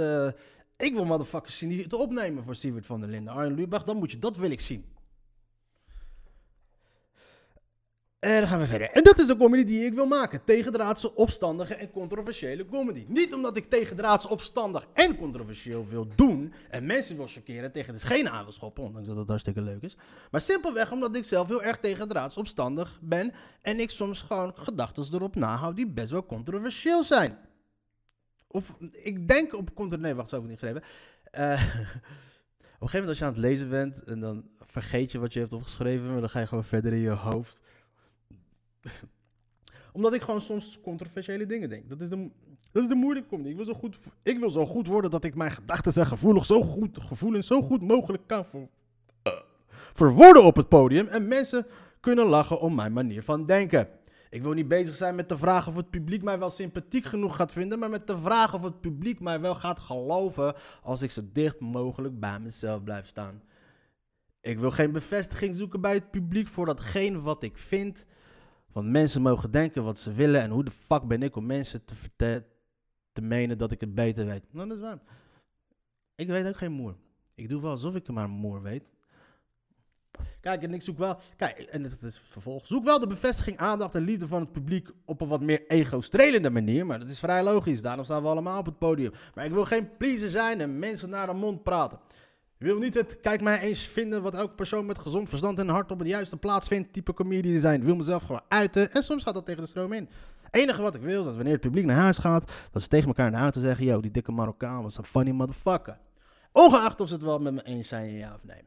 ik 0.77 0.95
wil 0.95 1.05
motherfuckers 1.05 1.59
zien 1.59 1.69
die 1.69 1.83
het 1.83 1.93
opnemen 1.93 2.45
voor 2.45 2.55
Sievert 2.55 2.87
van 2.87 3.01
der 3.01 3.09
Linden. 3.09 3.33
Arjen 3.33 3.55
Lubach, 3.55 3.85
dan 3.85 3.97
moet 3.97 4.11
je, 4.11 4.19
dat 4.19 4.37
wil 4.37 4.51
ik 4.51 4.61
zien. 4.61 4.85
En 8.27 8.41
dan 8.41 8.47
gaan 8.47 8.59
we 8.59 8.67
verder. 8.67 8.91
En 8.91 9.03
dat 9.03 9.19
is 9.19 9.27
de 9.27 9.37
comedy 9.37 9.65
die 9.65 9.85
ik 9.85 9.95
wil 9.95 10.07
maken. 10.07 10.45
Tegendraadse, 10.45 11.15
opstandige 11.15 11.75
en 11.75 11.91
controversiële 11.91 12.67
comedy. 12.67 13.05
Niet 13.09 13.35
omdat 13.35 13.57
ik 13.57 13.65
tegendraadse, 13.65 14.29
opstandig 14.29 14.87
en 14.93 15.17
controversieel 15.17 15.87
wil 15.89 16.09
doen. 16.15 16.53
En 16.71 16.87
mensen 16.87 17.17
wil 17.17 17.27
chockeren 17.27 17.73
tegen 17.73 17.93
de 17.93 17.99
schenen 17.99 18.33
aan. 18.33 18.47
Ondanks 18.77 19.09
dat 19.09 19.17
het 19.17 19.29
hartstikke 19.29 19.61
leuk 19.61 19.83
is. 19.83 19.97
Maar 20.31 20.41
simpelweg 20.41 20.93
omdat 20.93 21.17
ik 21.17 21.25
zelf 21.25 21.49
heel 21.49 21.63
erg 21.63 21.79
tegendraads, 21.79 22.37
opstandig 22.37 22.99
ben. 23.03 23.33
En 23.63 23.81
ik 23.81 23.91
soms 23.91 24.23
gewoon 24.23 24.53
gedachten 24.57 25.05
erop 25.13 25.35
nahoud 25.35 25.77
die 25.77 25.89
best 25.89 26.11
wel 26.11 26.27
controversieel 26.27 27.05
zijn. 27.05 27.39
Of 28.47 28.77
ik 28.93 29.29
denk 29.29 29.55
op... 29.55 29.89
Nee, 29.99 30.15
wacht, 30.15 30.29
zo 30.29 30.35
heb 30.35 30.45
ik 30.45 30.51
niet 30.51 30.61
geschreven. 30.61 30.83
Uh, 31.39 31.53
op 32.77 32.83
een 32.83 32.89
gegeven 32.89 32.91
moment 32.93 33.09
als 33.09 33.19
je 33.19 33.25
aan 33.25 33.33
het 33.33 33.41
lezen 33.41 33.69
bent 33.69 34.05
en 34.05 34.21
dan 34.21 34.49
vergeet 34.61 35.13
je 35.13 35.19
wat 35.19 35.33
je 35.33 35.41
hebt 35.41 35.53
opgeschreven. 35.53 36.11
Maar 36.11 36.21
dan 36.21 36.31
ga 36.31 36.41
je 36.41 36.47
gewoon 36.47 36.65
verder 36.65 36.93
in 36.93 37.01
je 37.01 37.11
hoofd 37.11 37.65
omdat 39.93 40.15
ik 40.15 40.23
gewoon 40.23 40.41
soms 40.41 40.81
controversiële 40.81 41.47
dingen 41.47 41.69
denk. 41.69 41.89
Dat 41.89 42.01
is 42.01 42.09
de, 42.09 42.31
dat 42.73 42.83
is 42.83 42.89
de 42.89 42.95
moeilijke 42.95 43.29
comedy. 43.29 43.49
Ik 43.49 43.57
wil, 43.57 43.65
zo 43.65 43.75
goed, 43.75 43.99
ik 44.23 44.39
wil 44.39 44.51
zo 44.51 44.67
goed 44.67 44.87
worden 44.87 45.11
dat 45.11 45.25
ik 45.25 45.35
mijn 45.35 45.51
gedachten 45.51 45.93
en 45.95 46.07
gevoelig 46.07 46.47
zo 46.47 46.63
goed, 46.63 46.99
gevoelens 47.01 47.47
zo 47.47 47.63
goed 47.63 47.83
mogelijk 47.83 48.23
kan 48.27 48.45
ver, 48.45 48.61
uh, 48.61 49.33
verwoorden 49.95 50.45
op 50.45 50.57
het 50.57 50.69
podium. 50.69 51.07
En 51.07 51.29
mensen 51.29 51.67
kunnen 52.01 52.27
lachen 52.27 52.61
om 52.61 52.75
mijn 52.75 52.93
manier 52.93 53.23
van 53.23 53.45
denken. 53.45 53.89
Ik 54.31 54.43
wil 54.43 54.53
niet 54.53 54.69
bezig 54.69 54.95
zijn 54.95 55.15
met 55.15 55.29
de 55.29 55.39
vraag 55.39 55.69
of 55.69 55.77
het 55.77 55.91
publiek 55.91 56.23
mij 56.23 56.39
wel 56.39 56.51
sympathiek 56.51 57.05
genoeg 57.05 57.37
gaat 57.37 57.53
vinden, 57.53 57.79
maar 57.79 57.91
met 57.91 58.07
de 58.07 58.19
vraag 58.19 58.55
of 58.55 58.63
het 58.63 58.81
publiek 58.81 59.21
mij 59.21 59.41
wel 59.41 59.55
gaat 59.55 59.79
geloven 59.79 60.55
als 60.83 61.03
ik 61.03 61.11
zo 61.11 61.23
dicht 61.33 61.61
mogelijk 61.61 62.21
bij 62.21 62.41
mezelf 62.41 62.85
blijf 62.85 63.07
staan. 63.07 63.43
Ik 64.41 64.59
wil 64.59 64.71
geen 64.71 64.93
bevestiging 64.93 65.55
zoeken 65.55 65.81
bij 65.81 65.95
het 65.95 66.11
publiek 66.11 66.49
voor 66.49 66.67
datgene 66.67 67.21
wat 67.21 67.43
ik 67.43 67.59
vind 67.59 68.05
want 68.77 68.89
mensen 68.89 69.23
mogen 69.23 69.51
denken 69.51 69.85
wat 69.85 69.99
ze 69.99 70.13
willen. 70.13 70.41
En 70.41 70.51
hoe 70.51 70.65
de 70.65 70.71
fuck 70.71 71.03
ben 71.03 71.23
ik 71.23 71.37
om 71.37 71.47
mensen 71.47 71.85
te, 72.17 72.45
te 73.13 73.21
menen 73.21 73.59
dat 73.59 73.73
ik 73.73 73.81
het 73.81 73.95
beter 73.95 74.27
weet? 74.27 74.43
Nou, 74.51 74.69
dat 74.69 74.77
is 74.77 74.83
waar. 74.83 74.99
Ik 76.15 76.29
weet 76.29 76.47
ook 76.47 76.57
geen 76.57 76.73
moer. 76.73 76.97
Ik 77.35 77.49
doe 77.49 77.63
wel 77.63 77.71
alsof 77.71 77.95
ik 77.95 78.09
maar 78.09 78.29
moer 78.29 78.63
weet. 78.63 78.93
Kijk, 80.41 80.63
en 80.63 80.75
ik 80.75 80.83
zoek 80.83 80.99
wel. 80.99 81.19
Kijk, 81.37 81.59
en 81.59 81.83
het 81.83 82.03
is 82.03 82.19
vervolg. 82.19 82.67
Zoek 82.67 82.85
wel 82.85 83.01
de 83.01 83.07
bevestiging, 83.07 83.57
aandacht 83.57 83.95
en 83.95 84.03
liefde 84.03 84.27
van 84.27 84.41
het 84.41 84.53
publiek 84.53 84.91
op 85.05 85.21
een 85.21 85.29
wat 85.29 85.43
meer 85.43 85.67
ego-strelende 85.67 86.51
manier. 86.51 86.87
Maar 86.87 86.99
dat 86.99 87.09
is 87.09 87.19
vrij 87.19 87.43
logisch. 87.43 87.83
Daarom 87.83 88.05
staan 88.05 88.23
we 88.23 88.29
allemaal 88.29 88.59
op 88.59 88.67
het 88.67 88.79
podium. 88.79 89.13
Maar 89.35 89.45
ik 89.45 89.53
wil 89.53 89.65
geen 89.65 89.97
pleaser 89.97 90.31
zijn 90.31 90.61
en 90.61 90.79
mensen 90.79 91.09
naar 91.09 91.27
de 91.27 91.33
mond 91.33 91.63
praten. 91.63 91.99
Wil 92.59 92.79
niet 92.79 92.95
het 92.95 93.21
kijk 93.21 93.41
mij 93.41 93.61
eens 93.61 93.83
vinden 93.87 94.23
wat 94.23 94.35
elke 94.35 94.55
persoon 94.55 94.87
met 94.87 94.99
gezond 94.99 95.29
verstand 95.29 95.59
en 95.59 95.69
hart 95.69 95.91
op 95.91 95.99
de 95.99 96.09
juiste 96.09 96.37
plaats 96.37 96.69
vindt 96.69 96.93
type 96.93 97.15
comedian 97.15 97.61
zijn. 97.61 97.85
Wil 97.85 97.97
mezelf 97.97 98.23
gewoon 98.23 98.43
uiten 98.49 98.93
en 98.93 99.03
soms 99.03 99.23
gaat 99.23 99.35
dat 99.35 99.47
tegen 99.47 99.63
de 99.63 99.69
stroom 99.69 99.93
in. 99.93 100.09
Het 100.43 100.55
enige 100.55 100.83
wat 100.83 100.95
ik 100.95 101.01
wil 101.01 101.19
is 101.19 101.25
dat 101.25 101.35
wanneer 101.35 101.53
het 101.53 101.61
publiek 101.61 101.85
naar 101.85 101.97
huis 101.97 102.19
gaat, 102.19 102.53
dat 102.71 102.83
ze 102.83 102.89
tegen 102.89 103.07
elkaar 103.07 103.31
naar 103.31 103.41
huis 103.41 103.55
zeggen, 103.55 103.85
yo, 103.85 104.01
die 104.01 104.11
dikke 104.11 104.33
Marokkaan 104.33 104.83
was 104.83 104.99
een 104.99 105.05
funny 105.05 105.31
motherfucker. 105.31 105.99
Ongeacht 106.53 107.01
of 107.01 107.09
ze 107.09 107.15
het 107.15 107.23
wel 107.23 107.39
met 107.39 107.55
me 107.55 107.63
eens 107.63 107.89
zijn, 107.89 108.13
ja 108.13 108.35
of 108.35 108.45
nee. 108.45 108.63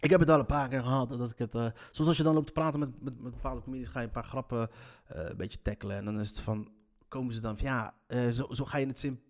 Ik 0.00 0.10
heb 0.10 0.20
het 0.20 0.30
al 0.30 0.38
een 0.38 0.46
paar 0.46 0.68
keer 0.68 0.80
gehad, 0.80 1.08
dat 1.08 1.30
ik 1.30 1.38
het, 1.38 1.54
uh, 1.54 1.66
zoals 1.90 2.08
als 2.08 2.16
je 2.16 2.22
dan 2.22 2.34
loopt 2.34 2.46
te 2.46 2.52
praten 2.52 2.80
met, 2.80 3.02
met, 3.02 3.20
bepaalde 3.22 3.62
comedians, 3.62 3.90
ga 3.90 4.00
je 4.00 4.06
een 4.06 4.12
paar 4.12 4.24
grappen 4.24 4.68
uh, 5.12 5.28
een 5.28 5.36
beetje 5.36 5.62
tackelen 5.62 5.96
en 5.96 6.04
dan 6.04 6.20
is 6.20 6.28
het 6.28 6.40
van, 6.40 6.68
komen 7.08 7.34
ze 7.34 7.40
dan 7.40 7.58
van, 7.58 7.66
ja, 7.66 7.94
uh, 8.08 8.28
zo, 8.28 8.46
zo 8.50 8.64
ga 8.64 8.78
je 8.78 8.86
het 8.86 8.98
sim 8.98 9.20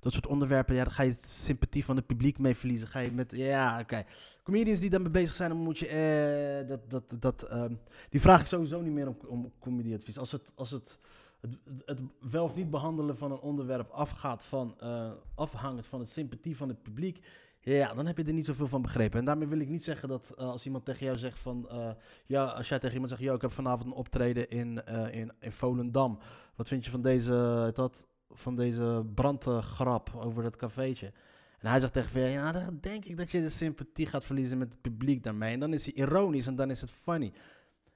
dat 0.00 0.12
soort 0.12 0.26
onderwerpen, 0.26 0.74
ja, 0.74 0.84
dan 0.84 0.92
ga 0.92 1.02
je 1.02 1.14
sympathie 1.20 1.84
van 1.84 1.96
het 1.96 2.06
publiek 2.06 2.38
mee 2.38 2.56
verliezen. 2.56 2.88
Ga 2.88 2.98
je 2.98 3.12
met, 3.12 3.30
ja, 3.34 3.80
oké. 3.80 4.04
Comedians 4.42 4.80
die 4.80 4.90
daarmee 4.90 5.10
bezig 5.10 5.34
zijn, 5.34 5.50
dan 5.50 5.58
moet 5.58 5.78
je, 5.78 5.86
eh, 5.86 6.68
dat, 6.68 6.90
dat, 6.90 7.20
dat, 7.20 7.52
um, 7.52 7.78
die 8.10 8.20
vraag 8.20 8.40
ik 8.40 8.46
sowieso 8.46 8.80
niet 8.80 8.92
meer 8.92 9.08
om, 9.08 9.16
om 9.26 9.52
comedyadvies. 9.58 10.18
Als 10.18 10.32
het, 10.32 10.52
als 10.54 10.70
het, 10.70 10.98
het, 11.40 11.82
het, 11.84 11.98
wel 12.30 12.44
of 12.44 12.56
niet 12.56 12.70
behandelen 12.70 13.16
van 13.16 13.32
een 13.32 13.40
onderwerp 13.40 13.90
afgaat 13.90 14.44
van, 14.44 14.76
uh, 14.82 15.10
afhangt 15.34 15.86
van 15.86 16.00
de 16.00 16.06
sympathie 16.06 16.56
van 16.56 16.68
het 16.68 16.82
publiek, 16.82 17.26
ja, 17.60 17.94
dan 17.94 18.06
heb 18.06 18.16
je 18.16 18.24
er 18.24 18.32
niet 18.32 18.44
zoveel 18.44 18.66
van 18.66 18.82
begrepen. 18.82 19.18
En 19.18 19.24
daarmee 19.24 19.48
wil 19.48 19.60
ik 19.60 19.68
niet 19.68 19.84
zeggen 19.84 20.08
dat 20.08 20.34
uh, 20.38 20.50
als 20.50 20.66
iemand 20.66 20.84
tegen 20.84 21.06
jou 21.06 21.18
zegt 21.18 21.38
van... 21.38 21.68
Uh, 21.72 21.90
ja, 22.26 22.44
als 22.44 22.68
jij 22.68 22.78
tegen 22.78 22.94
iemand 22.94 23.10
zegt... 23.10 23.22
Yo, 23.22 23.34
ik 23.34 23.40
heb 23.40 23.52
vanavond 23.52 23.86
een 23.86 23.98
optreden 23.98 24.50
in, 24.50 24.84
in, 25.10 25.32
in 25.40 25.52
Volendam. 25.52 26.18
Wat 26.56 26.68
vind 26.68 26.84
je 26.84 26.90
van 26.90 27.02
deze... 27.02 27.70
Dat, 27.74 28.06
van 28.30 28.56
deze 28.56 29.06
brandgrap 29.14 30.14
over 30.14 30.42
dat 30.42 30.56
cafeetje. 30.56 31.12
En 31.58 31.70
hij 31.70 31.80
zegt 31.80 31.92
tegen 31.92 32.10
Vera, 32.10 32.26
ja, 32.26 32.52
dan 32.52 32.78
denk 32.80 33.04
ik 33.04 33.16
dat 33.16 33.30
je 33.30 33.40
de 33.40 33.48
sympathie 33.48 34.06
gaat 34.06 34.24
verliezen 34.24 34.58
met 34.58 34.68
het 34.68 34.80
publiek 34.80 35.22
daarmee. 35.22 35.52
En 35.52 35.60
dan 35.60 35.72
is 35.72 35.84
hij 35.84 35.94
ironisch 35.94 36.46
en 36.46 36.56
dan 36.56 36.70
is 36.70 36.80
het 36.80 36.90
funny. 36.90 37.32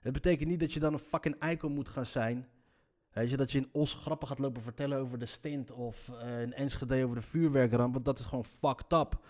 Het 0.00 0.12
betekent 0.12 0.49
niet 0.49 0.60
dat 0.60 0.72
je 0.72 0.80
dan 0.80 0.92
een 0.92 0.99
fucking 0.99 1.38
eikel 1.38 1.68
moet 1.68 1.88
gaan 1.88 2.06
zijn. 2.06 2.49
Weet 3.12 3.30
je, 3.30 3.37
dat 3.37 3.52
je 3.52 3.58
in 3.58 3.68
Os 3.72 3.94
grappen 3.94 4.28
gaat 4.28 4.38
lopen 4.38 4.62
vertellen 4.62 4.99
over 4.99 5.18
de 5.18 5.26
stint 5.26 5.72
of 5.72 6.08
uh, 6.08 6.42
in 6.42 6.52
Enschede 6.52 7.04
over 7.04 7.16
de 7.16 7.22
vuurwerkramp. 7.22 7.92
Want 7.92 8.04
dat 8.04 8.18
is 8.18 8.25
gewoon 8.25 8.44
fucked 8.44 8.92
up. 8.92 9.20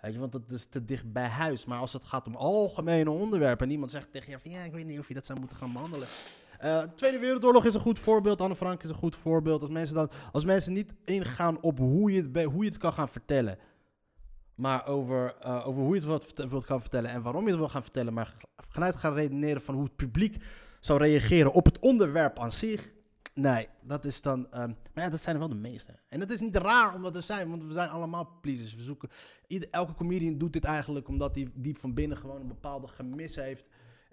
Weet 0.00 0.12
je, 0.12 0.18
want 0.18 0.32
dat 0.32 0.50
is 0.50 0.66
te 0.66 0.84
dicht 0.84 1.12
bij 1.12 1.28
huis. 1.28 1.64
Maar 1.64 1.78
als 1.78 1.92
het 1.92 2.04
gaat 2.04 2.26
om 2.26 2.34
algemene 2.34 3.10
onderwerpen 3.10 3.66
en 3.66 3.72
iemand 3.72 3.90
zegt 3.90 4.12
tegen 4.12 4.30
je 4.30 4.38
van 4.38 4.50
ja, 4.50 4.62
ik 4.62 4.72
weet 4.72 4.86
niet 4.86 4.98
of 4.98 5.08
je 5.08 5.14
dat 5.14 5.26
zou 5.26 5.38
moeten 5.38 5.56
gaan 5.56 5.72
behandelen. 5.72 6.08
Uh, 6.64 6.82
Tweede 6.82 7.18
Wereldoorlog 7.18 7.64
is 7.64 7.74
een 7.74 7.80
goed 7.80 7.98
voorbeeld. 7.98 8.40
Anne 8.40 8.56
Frank 8.56 8.82
is 8.82 8.88
een 8.88 8.96
goed 8.96 9.16
voorbeeld. 9.16 9.60
Als 9.60 9.70
mensen, 9.70 9.94
dan, 9.94 10.10
als 10.32 10.44
mensen 10.44 10.72
niet 10.72 10.94
ingaan 11.04 11.62
op 11.62 11.78
hoe 11.78 12.12
je 12.12 12.22
het, 12.22 12.44
hoe 12.44 12.64
je 12.64 12.70
het 12.70 12.78
kan 12.78 12.92
gaan 12.92 13.08
vertellen. 13.08 13.58
Maar 14.54 14.86
over, 14.86 15.36
uh, 15.46 15.66
over 15.66 15.82
hoe 15.82 15.94
je 15.94 16.00
het 16.00 16.08
wilt, 16.08 16.50
wilt 16.50 16.64
gaan 16.64 16.80
vertellen 16.80 17.10
en 17.10 17.22
waarom 17.22 17.42
je 17.42 17.48
het 17.48 17.58
wil 17.58 17.68
gaan 17.68 17.82
vertellen. 17.82 18.12
Maar 18.12 18.36
vanuit 18.68 18.96
gaan 18.96 19.14
redeneren 19.14 19.62
van 19.62 19.74
hoe 19.74 19.84
het 19.84 19.96
publiek 19.96 20.36
zou 20.80 20.98
reageren 20.98 21.52
op 21.52 21.64
het 21.64 21.78
onderwerp 21.78 22.38
aan 22.38 22.52
zich. 22.52 22.90
Nee, 23.34 23.68
dat 23.82 24.04
is 24.04 24.22
dan. 24.22 24.38
Um, 24.38 24.76
maar 24.94 25.04
ja, 25.04 25.10
dat 25.10 25.20
zijn 25.20 25.34
er 25.34 25.40
wel 25.40 25.50
de 25.50 25.54
meeste. 25.54 25.98
En 26.08 26.20
dat 26.20 26.30
is 26.30 26.40
niet 26.40 26.56
raar 26.56 26.94
om 26.94 27.02
dat 27.02 27.12
te 27.12 27.20
zijn, 27.20 27.48
want 27.48 27.64
we 27.64 27.72
zijn 27.72 27.88
allemaal 27.88 28.38
pleasers. 28.40 28.74
We 28.74 28.82
zoeken. 28.82 29.08
Elke 29.70 29.94
comedian 29.94 30.38
doet 30.38 30.52
dit 30.52 30.64
eigenlijk 30.64 31.08
omdat 31.08 31.34
hij 31.34 31.50
diep 31.54 31.78
van 31.78 31.94
binnen 31.94 32.16
gewoon 32.16 32.40
een 32.40 32.48
bepaalde 32.48 32.88
gemis 32.88 33.36
heeft. 33.36 33.68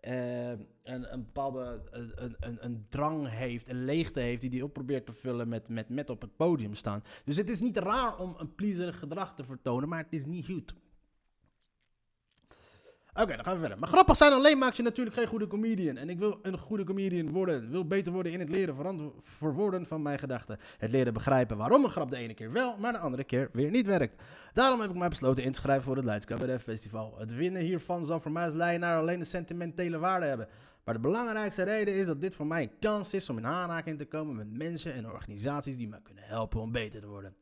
Uh, 0.07 0.50
een, 0.83 1.13
een 1.13 1.24
bepaalde 1.24 1.81
een, 1.91 2.35
een, 2.39 2.65
een, 2.65 2.85
drang 2.89 3.29
heeft, 3.29 3.69
een 3.69 3.83
leegte 3.83 4.19
heeft, 4.19 4.41
die 4.41 4.50
hij 4.50 4.62
op 4.62 4.74
probeert 4.74 5.05
te 5.05 5.13
vullen 5.13 5.47
met, 5.47 5.69
met, 5.69 5.89
met 5.89 6.09
op 6.09 6.21
het 6.21 6.35
podium 6.35 6.75
staan. 6.75 7.03
Dus 7.25 7.38
het 7.38 7.50
is 7.50 7.62
niet 7.62 7.77
raar 7.77 8.17
om 8.17 8.35
een 8.38 8.55
pleaserig 8.55 9.00
gedrag 9.00 9.35
te 9.35 9.43
vertonen, 9.43 9.89
maar 9.89 10.03
het 10.03 10.13
is 10.13 10.25
niet 10.25 10.45
goed. 10.45 10.75
Oké, 13.22 13.36
dan 13.36 13.45
gaan 13.45 13.53
we 13.53 13.60
verder. 13.60 13.79
Maar 13.79 13.89
grappig 13.89 14.17
zijn 14.17 14.31
alleen 14.31 14.57
maakt 14.57 14.77
je 14.77 14.84
natuurlijk 14.84 15.15
geen 15.15 15.27
goede 15.27 15.48
comedian. 15.48 15.98
En 15.98 16.10
ik 16.10 16.19
wil 16.19 16.39
een 16.41 16.57
goede 16.57 16.84
comedian 16.84 17.31
worden. 17.31 17.69
Wil 17.69 17.88
beter 17.88 18.13
worden 18.13 18.31
in 18.31 18.39
het 18.39 18.50
leren 18.50 19.12
verwoorden 19.22 19.86
van 19.86 20.01
mijn 20.01 20.19
gedachten. 20.19 20.60
Het 20.77 20.91
leren 20.91 21.13
begrijpen 21.13 21.57
waarom 21.57 21.84
een 21.84 21.91
grap 21.91 22.10
de 22.10 22.17
ene 22.17 22.34
keer 22.34 22.51
wel, 22.51 22.77
maar 22.77 22.91
de 22.91 22.98
andere 22.98 23.24
keer 23.24 23.50
weer 23.53 23.72
niet 23.72 23.86
werkt. 23.86 24.22
Daarom 24.53 24.81
heb 24.81 24.89
ik 24.89 24.95
mij 24.95 25.10
besloten 25.10 25.43
in 25.43 25.51
te 25.51 25.60
schrijven 25.60 25.84
voor 25.84 25.95
het 25.95 26.05
Leids 26.05 26.63
Festival. 26.63 27.15
Het 27.17 27.36
winnen 27.36 27.62
hiervan 27.62 28.05
zal 28.05 28.19
voor 28.19 28.31
mij 28.31 28.45
als 28.45 28.53
leidenaar 28.53 29.00
alleen 29.00 29.19
een 29.19 29.25
sentimentele 29.25 29.98
waarde 29.98 30.25
hebben. 30.25 30.48
Maar 30.84 30.93
de 30.93 31.00
belangrijkste 31.00 31.63
reden 31.63 31.93
is 31.93 32.05
dat 32.05 32.22
dit 32.22 32.36
voor 32.36 32.48
mij 32.48 32.63
een 32.63 32.79
kans 32.79 33.13
is 33.13 33.29
om 33.29 33.38
in 33.38 33.45
aanraking 33.45 33.98
te 33.98 34.05
komen 34.05 34.36
met 34.36 34.57
mensen 34.57 34.93
en 34.93 35.12
organisaties 35.12 35.77
die 35.77 35.88
mij 35.88 36.00
kunnen 36.03 36.24
helpen 36.24 36.62
om 36.62 36.72
beter 36.72 37.01
te 37.01 37.07
worden. 37.07 37.36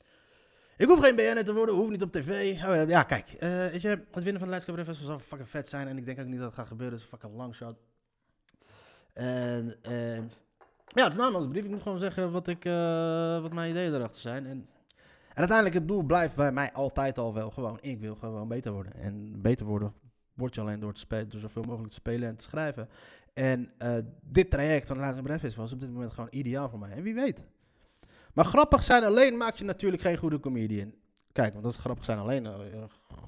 Ik 0.77 0.87
hoef 0.87 0.99
geen 0.99 1.15
BN'er 1.15 1.45
te 1.45 1.53
worden, 1.53 1.75
hoef 1.75 1.89
niet 1.89 2.01
op 2.01 2.11
tv. 2.11 2.61
Oh, 2.65 2.89
ja, 2.89 3.03
kijk, 3.03 3.33
uh, 3.33 3.39
weet 3.39 3.81
je, 3.81 3.87
het 3.87 4.13
winnen 4.13 4.33
van 4.33 4.41
de 4.41 4.47
Leids 4.47 4.65
Cabaret 4.65 4.85
Festival 4.85 5.11
zal 5.11 5.19
fucking 5.19 5.49
vet 5.49 5.67
zijn. 5.67 5.87
En 5.87 5.97
ik 5.97 6.05
denk 6.05 6.19
ook 6.19 6.25
niet 6.25 6.37
dat 6.37 6.45
het 6.45 6.55
gaat 6.55 6.67
gebeuren, 6.67 6.97
het 6.97 7.05
is 7.05 7.11
een 7.11 7.17
fucking 7.17 7.41
long 7.41 7.55
shot. 7.55 7.75
En 9.13 9.75
uh, 9.89 10.15
Ja, 10.87 11.03
het 11.03 11.13
is 11.13 11.19
namens 11.19 11.47
brief. 11.47 11.63
Ik 11.63 11.69
moet 11.69 11.81
gewoon 11.81 11.99
zeggen 11.99 12.31
wat, 12.31 12.47
ik, 12.47 12.65
eh, 12.65 13.41
wat 13.41 13.53
mijn 13.53 13.69
ideeën 13.69 13.93
erachter 13.93 14.21
zijn. 14.21 14.45
En, 14.45 14.67
en 15.29 15.39
uiteindelijk 15.39 15.77
het 15.77 15.87
doel 15.87 16.03
blijft 16.03 16.35
bij 16.35 16.51
mij 16.51 16.71
altijd 16.71 17.17
al 17.17 17.33
wel 17.33 17.51
gewoon. 17.51 17.77
Ik 17.81 17.99
wil 17.99 18.15
gewoon 18.15 18.47
beter 18.47 18.71
worden. 18.71 18.93
En 18.93 19.41
beter 19.41 19.65
worden 19.65 19.93
word 20.33 20.55
je 20.55 20.61
alleen 20.61 20.79
door, 20.79 20.93
te 20.93 20.99
spelen, 20.99 21.29
door 21.29 21.39
zoveel 21.39 21.63
mogelijk 21.63 21.89
te 21.89 21.95
spelen 21.95 22.29
en 22.29 22.35
te 22.35 22.43
schrijven. 22.43 22.89
En 23.33 23.71
eh, 23.77 23.97
dit 24.21 24.49
traject 24.49 24.87
van 24.87 24.97
Laatste 24.97 25.23
Bref 25.23 25.55
was 25.55 25.73
op 25.73 25.79
dit 25.79 25.91
moment 25.91 26.13
gewoon 26.13 26.29
ideaal 26.31 26.69
voor 26.69 26.79
mij. 26.79 26.91
En 26.91 27.03
wie 27.03 27.13
weet. 27.13 27.43
Maar 28.33 28.45
grappig 28.45 28.83
zijn 28.83 29.03
alleen 29.03 29.37
maakt 29.37 29.57
je 29.57 29.65
natuurlijk 29.65 30.01
geen 30.01 30.17
goede 30.17 30.39
comedian. 30.39 30.93
Kijk, 31.31 31.53
want 31.53 31.65
als 31.65 31.77
grappig 31.77 32.05
zijn 32.05 32.17
alleen 32.17 32.45
uh, 32.45 32.53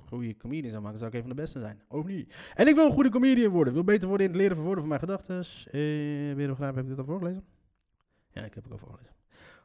goede 0.07 0.37
comedian 0.37 0.71
zou 0.71 0.83
maken, 0.83 0.97
zou 0.97 1.09
ik 1.09 1.15
een 1.15 1.21
van 1.21 1.35
de 1.35 1.41
beste 1.41 1.59
zijn. 1.59 1.81
Of 1.87 2.05
niet. 2.05 2.33
En 2.53 2.67
ik 2.67 2.75
wil 2.75 2.85
een 2.85 2.93
goede 2.93 3.09
comedian 3.09 3.51
worden. 3.51 3.73
wil 3.73 3.83
beter 3.83 4.07
worden 4.07 4.25
in 4.25 4.31
het 4.31 4.41
leren 4.41 4.55
van 4.55 4.65
woorden 4.65 4.83
van 4.83 4.89
mijn 4.89 4.99
gedachten. 4.99 5.37
Eh, 5.65 6.35
weer 6.35 6.55
heb 6.59 6.77
ik 6.77 6.87
dit 6.87 6.97
al 6.97 7.05
voorgelezen? 7.05 7.43
Ja, 8.31 8.43
ik 8.43 8.53
heb 8.53 8.63
het 8.63 8.71
al 8.71 8.79
voorgelezen. 8.79 9.13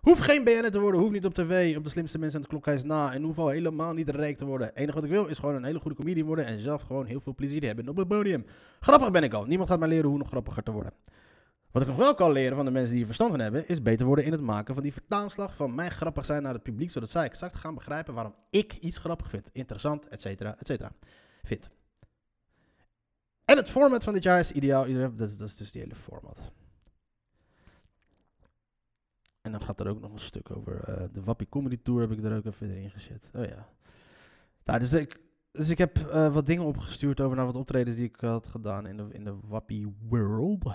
Hoef 0.00 0.18
geen 0.18 0.44
BN'er 0.44 0.70
te 0.70 0.80
worden, 0.80 1.00
hoef 1.00 1.10
niet 1.10 1.24
op 1.24 1.34
tv, 1.34 1.76
op 1.76 1.84
de 1.84 1.90
slimste 1.90 2.18
mensen 2.18 2.36
aan 2.36 2.42
de 2.42 2.48
klokhuis 2.48 2.82
na 2.82 3.12
en 3.12 3.22
hoef 3.22 3.38
al 3.38 3.48
helemaal 3.48 3.94
niet 3.94 4.08
rijk 4.08 4.36
te 4.36 4.44
worden. 4.44 4.66
Het 4.66 4.76
enige 4.76 4.94
wat 4.94 5.04
ik 5.04 5.10
wil 5.10 5.26
is 5.26 5.38
gewoon 5.38 5.54
een 5.54 5.64
hele 5.64 5.78
goede 5.78 5.96
comedian 5.96 6.26
worden 6.26 6.46
en 6.46 6.60
zelf 6.60 6.82
gewoon 6.82 7.06
heel 7.06 7.20
veel 7.20 7.34
plezier 7.34 7.64
hebben 7.64 7.88
op 7.88 7.96
het 7.96 8.08
podium. 8.08 8.44
Grappig 8.80 9.10
ben 9.10 9.22
ik 9.22 9.32
al, 9.32 9.44
niemand 9.44 9.68
gaat 9.68 9.78
mij 9.78 9.88
leren 9.88 10.08
hoe 10.08 10.18
nog 10.18 10.28
grappiger 10.28 10.62
te 10.62 10.70
worden. 10.70 10.92
Wat 11.70 11.82
ik 11.82 11.88
nog 11.88 11.96
wel 11.96 12.14
kan 12.14 12.32
leren 12.32 12.56
van 12.56 12.64
de 12.64 12.70
mensen 12.70 12.88
die 12.88 12.96
hier 12.96 13.06
verstand 13.06 13.30
van 13.30 13.40
hebben, 13.40 13.68
is 13.68 13.82
beter 13.82 14.06
worden 14.06 14.24
in 14.24 14.32
het 14.32 14.40
maken 14.40 14.74
van 14.74 14.82
die 14.82 14.92
vertaalslag 14.92 15.56
van 15.56 15.74
mijn 15.74 15.90
grappig 15.90 16.24
zijn 16.24 16.42
naar 16.42 16.54
het 16.54 16.62
publiek, 16.62 16.90
zodat 16.90 17.10
zij 17.10 17.24
exact 17.24 17.56
gaan 17.56 17.74
begrijpen 17.74 18.14
waarom 18.14 18.34
ik 18.50 18.72
iets 18.72 18.98
grappig 18.98 19.30
vind, 19.30 19.50
interessant, 19.52 20.08
et 20.08 20.20
cetera, 20.20 20.56
et 20.58 20.66
cetera, 20.66 20.92
vind. 21.42 21.68
En 23.44 23.56
het 23.56 23.70
format 23.70 24.04
van 24.04 24.12
dit 24.12 24.22
jaar 24.22 24.38
is 24.38 24.52
ideaal, 24.52 25.14
dat 25.16 25.28
is, 25.28 25.36
dat 25.36 25.48
is 25.48 25.56
dus 25.56 25.70
die 25.70 25.80
hele 25.82 25.94
format. 25.94 26.38
En 29.40 29.52
dan 29.52 29.62
gaat 29.62 29.80
er 29.80 29.88
ook 29.88 30.00
nog 30.00 30.12
een 30.12 30.20
stuk 30.20 30.56
over 30.56 30.88
uh, 30.88 31.04
de 31.12 31.22
Wappie 31.22 31.48
Comedy 31.48 31.78
Tour 31.82 32.00
heb 32.00 32.10
ik 32.10 32.24
er 32.24 32.36
ook 32.36 32.44
even 32.44 32.76
in 32.76 32.90
gezet. 32.90 33.30
Oh 33.34 33.44
ja. 33.44 33.68
Nou, 34.64 34.78
dus 34.78 34.92
ik, 34.92 35.20
dus 35.50 35.70
ik 35.70 35.78
heb 35.78 35.98
uh, 35.98 36.34
wat 36.34 36.46
dingen 36.46 36.64
opgestuurd 36.64 37.20
over 37.20 37.36
naar 37.36 37.46
wat 37.46 37.56
optredens 37.56 37.96
die 37.96 38.04
ik 38.04 38.20
had 38.20 38.46
gedaan 38.46 38.86
in 38.86 38.96
de, 38.96 39.08
in 39.10 39.24
de 39.24 39.38
Wappie 39.42 39.94
World. 40.08 40.74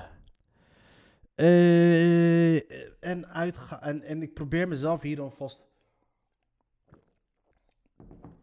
Uh, 1.36 2.56
en, 3.04 3.28
uitga 3.28 3.82
en, 3.82 4.02
en 4.02 4.22
ik 4.22 4.34
probeer 4.34 4.68
mezelf 4.68 5.02
hier 5.02 5.16
dan 5.16 5.32
vast... 5.32 5.64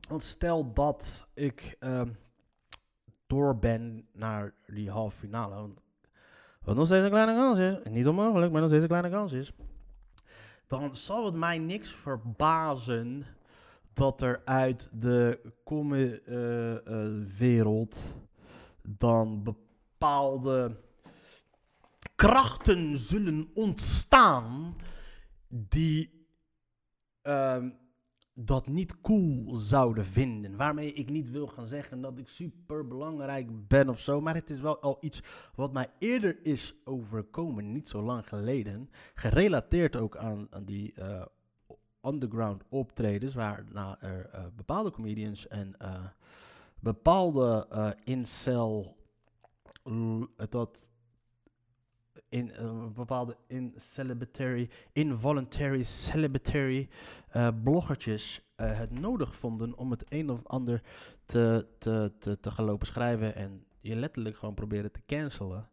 Want 0.09 0.23
stel 0.23 0.73
dat 0.73 1.27
ik 1.35 1.77
uh, 1.81 2.03
door 3.27 3.59
ben 3.59 4.09
naar 4.13 4.55
die 4.67 4.91
halve 4.91 5.17
finale. 5.17 5.71
Wat 6.63 6.77
nog 6.77 6.87
steeds 6.87 7.05
een 7.05 7.11
kleine 7.11 7.35
kans 7.35 7.59
is. 7.59 7.93
Niet 7.93 8.07
onmogelijk, 8.07 8.53
maar 8.53 8.61
nog 8.61 8.71
steeds 8.71 8.83
een 8.83 8.89
kleine 8.89 9.11
kans 9.11 9.33
is 9.33 9.53
dan 10.73 10.97
zal 10.97 11.25
het 11.25 11.35
mij 11.35 11.59
niks 11.59 11.91
verbazen 11.91 13.27
dat 13.93 14.21
er 14.21 14.43
uit 14.45 14.91
de 15.01 15.41
come-wereld 15.65 16.27
uh, 17.97 18.03
uh, 18.03 18.11
dan 18.83 19.43
bepaalde 19.43 20.77
krachten 22.23 22.99
zullen 22.99 23.51
ontstaan 23.55 24.77
die 25.49 26.27
uh, 27.23 27.65
dat 28.35 28.67
niet 28.67 29.01
cool 29.01 29.55
zouden 29.55 30.05
vinden. 30.05 30.57
Waarmee 30.57 30.93
ik 30.93 31.09
niet 31.09 31.31
wil 31.31 31.47
gaan 31.47 31.67
zeggen 31.67 32.01
dat 32.01 32.19
ik 32.19 32.29
super 32.29 32.87
belangrijk 32.87 33.69
ben 33.69 33.89
of 33.89 34.01
zo. 34.01 34.21
Maar 34.21 34.35
het 34.35 34.51
is 34.51 34.61
wel 34.61 34.81
al 34.81 34.97
iets 35.01 35.23
wat 35.55 35.73
mij 35.73 35.91
eerder 35.99 36.45
is 36.47 36.75
overkomen, 36.85 37.73
niet 37.73 37.89
zo 37.89 38.03
lang 38.03 38.29
geleden. 38.29 38.91
Gerelateerd 39.15 39.97
ook 39.97 40.17
aan, 40.17 40.47
aan 40.51 40.65
die 40.65 40.95
uh, 40.99 41.25
underground 42.03 42.63
optredens, 42.69 43.35
waarna 43.35 44.01
er 44.01 44.31
uh, 44.35 44.45
bepaalde 44.57 44.91
comedians 44.91 45.49
en 45.49 45.75
uh, 45.83 46.05
bepaalde 46.81 47.97
incel. 48.05 48.97
dat 50.49 50.91
in 52.33 52.51
een 52.55 52.93
bepaalde 52.93 53.37
involuntary 54.93 55.83
celebratory 55.83 56.89
uh, 57.37 57.49
bloggertjes 57.63 58.43
uh, 58.57 58.79
het 58.79 59.01
nodig 59.01 59.37
vonden 59.37 59.77
om 59.77 59.91
het 59.91 60.05
een 60.09 60.31
of 60.31 60.47
ander 60.47 60.83
te, 61.27 61.67
te, 61.79 62.13
te, 62.19 62.41
te 62.41 62.51
gaan 62.51 62.79
schrijven 62.81 63.35
en 63.35 63.65
je 63.81 63.97
letterlijk 63.97 64.37
gewoon 64.37 64.55
proberen 64.55 64.93
te 64.93 65.01
cancelen. 65.07 65.69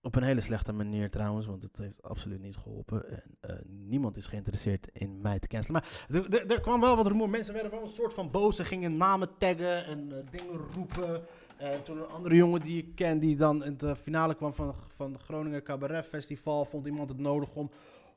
Op 0.00 0.14
een 0.14 0.22
hele 0.22 0.40
slechte 0.40 0.72
manier 0.72 1.10
trouwens, 1.10 1.46
want 1.46 1.62
het 1.62 1.76
heeft 1.76 2.02
absoluut 2.02 2.40
niet 2.40 2.56
geholpen. 2.56 3.22
En 3.40 3.62
niemand 3.66 4.16
is 4.16 4.26
geïnteresseerd 4.26 4.88
in 4.92 5.20
mij 5.20 5.38
te 5.38 5.48
cancelen. 5.48 5.82
Maar 5.82 6.06
er 6.48 6.60
kwam 6.60 6.80
wel 6.80 6.96
wat 6.96 7.06
rumoer. 7.06 7.30
Mensen 7.30 7.54
werden 7.54 7.72
wel 7.72 7.82
een 7.82 7.88
soort 7.88 8.14
van 8.14 8.30
boos. 8.30 8.56
Ze 8.56 8.64
gingen 8.64 8.96
namen 8.96 9.38
taggen 9.38 9.86
en 9.86 10.08
dingen 10.30 10.56
roepen. 10.74 11.26
En 11.56 11.82
toen 11.82 11.96
een 11.96 12.08
andere 12.08 12.34
jongen 12.34 12.60
die 12.60 12.78
ik 12.78 12.94
ken, 12.94 13.18
die 13.18 13.36
dan 13.36 13.64
in 13.64 13.76
de 13.76 13.96
finale 13.96 14.34
kwam 14.34 14.52
van, 14.52 14.74
van 14.88 15.12
het 15.12 15.22
Groninger 15.22 15.62
Cabaret 15.62 16.04
Festival, 16.04 16.64
vond 16.64 16.86
iemand 16.86 17.08
het 17.08 17.18
nodig 17.18 17.54
om, 17.54 17.70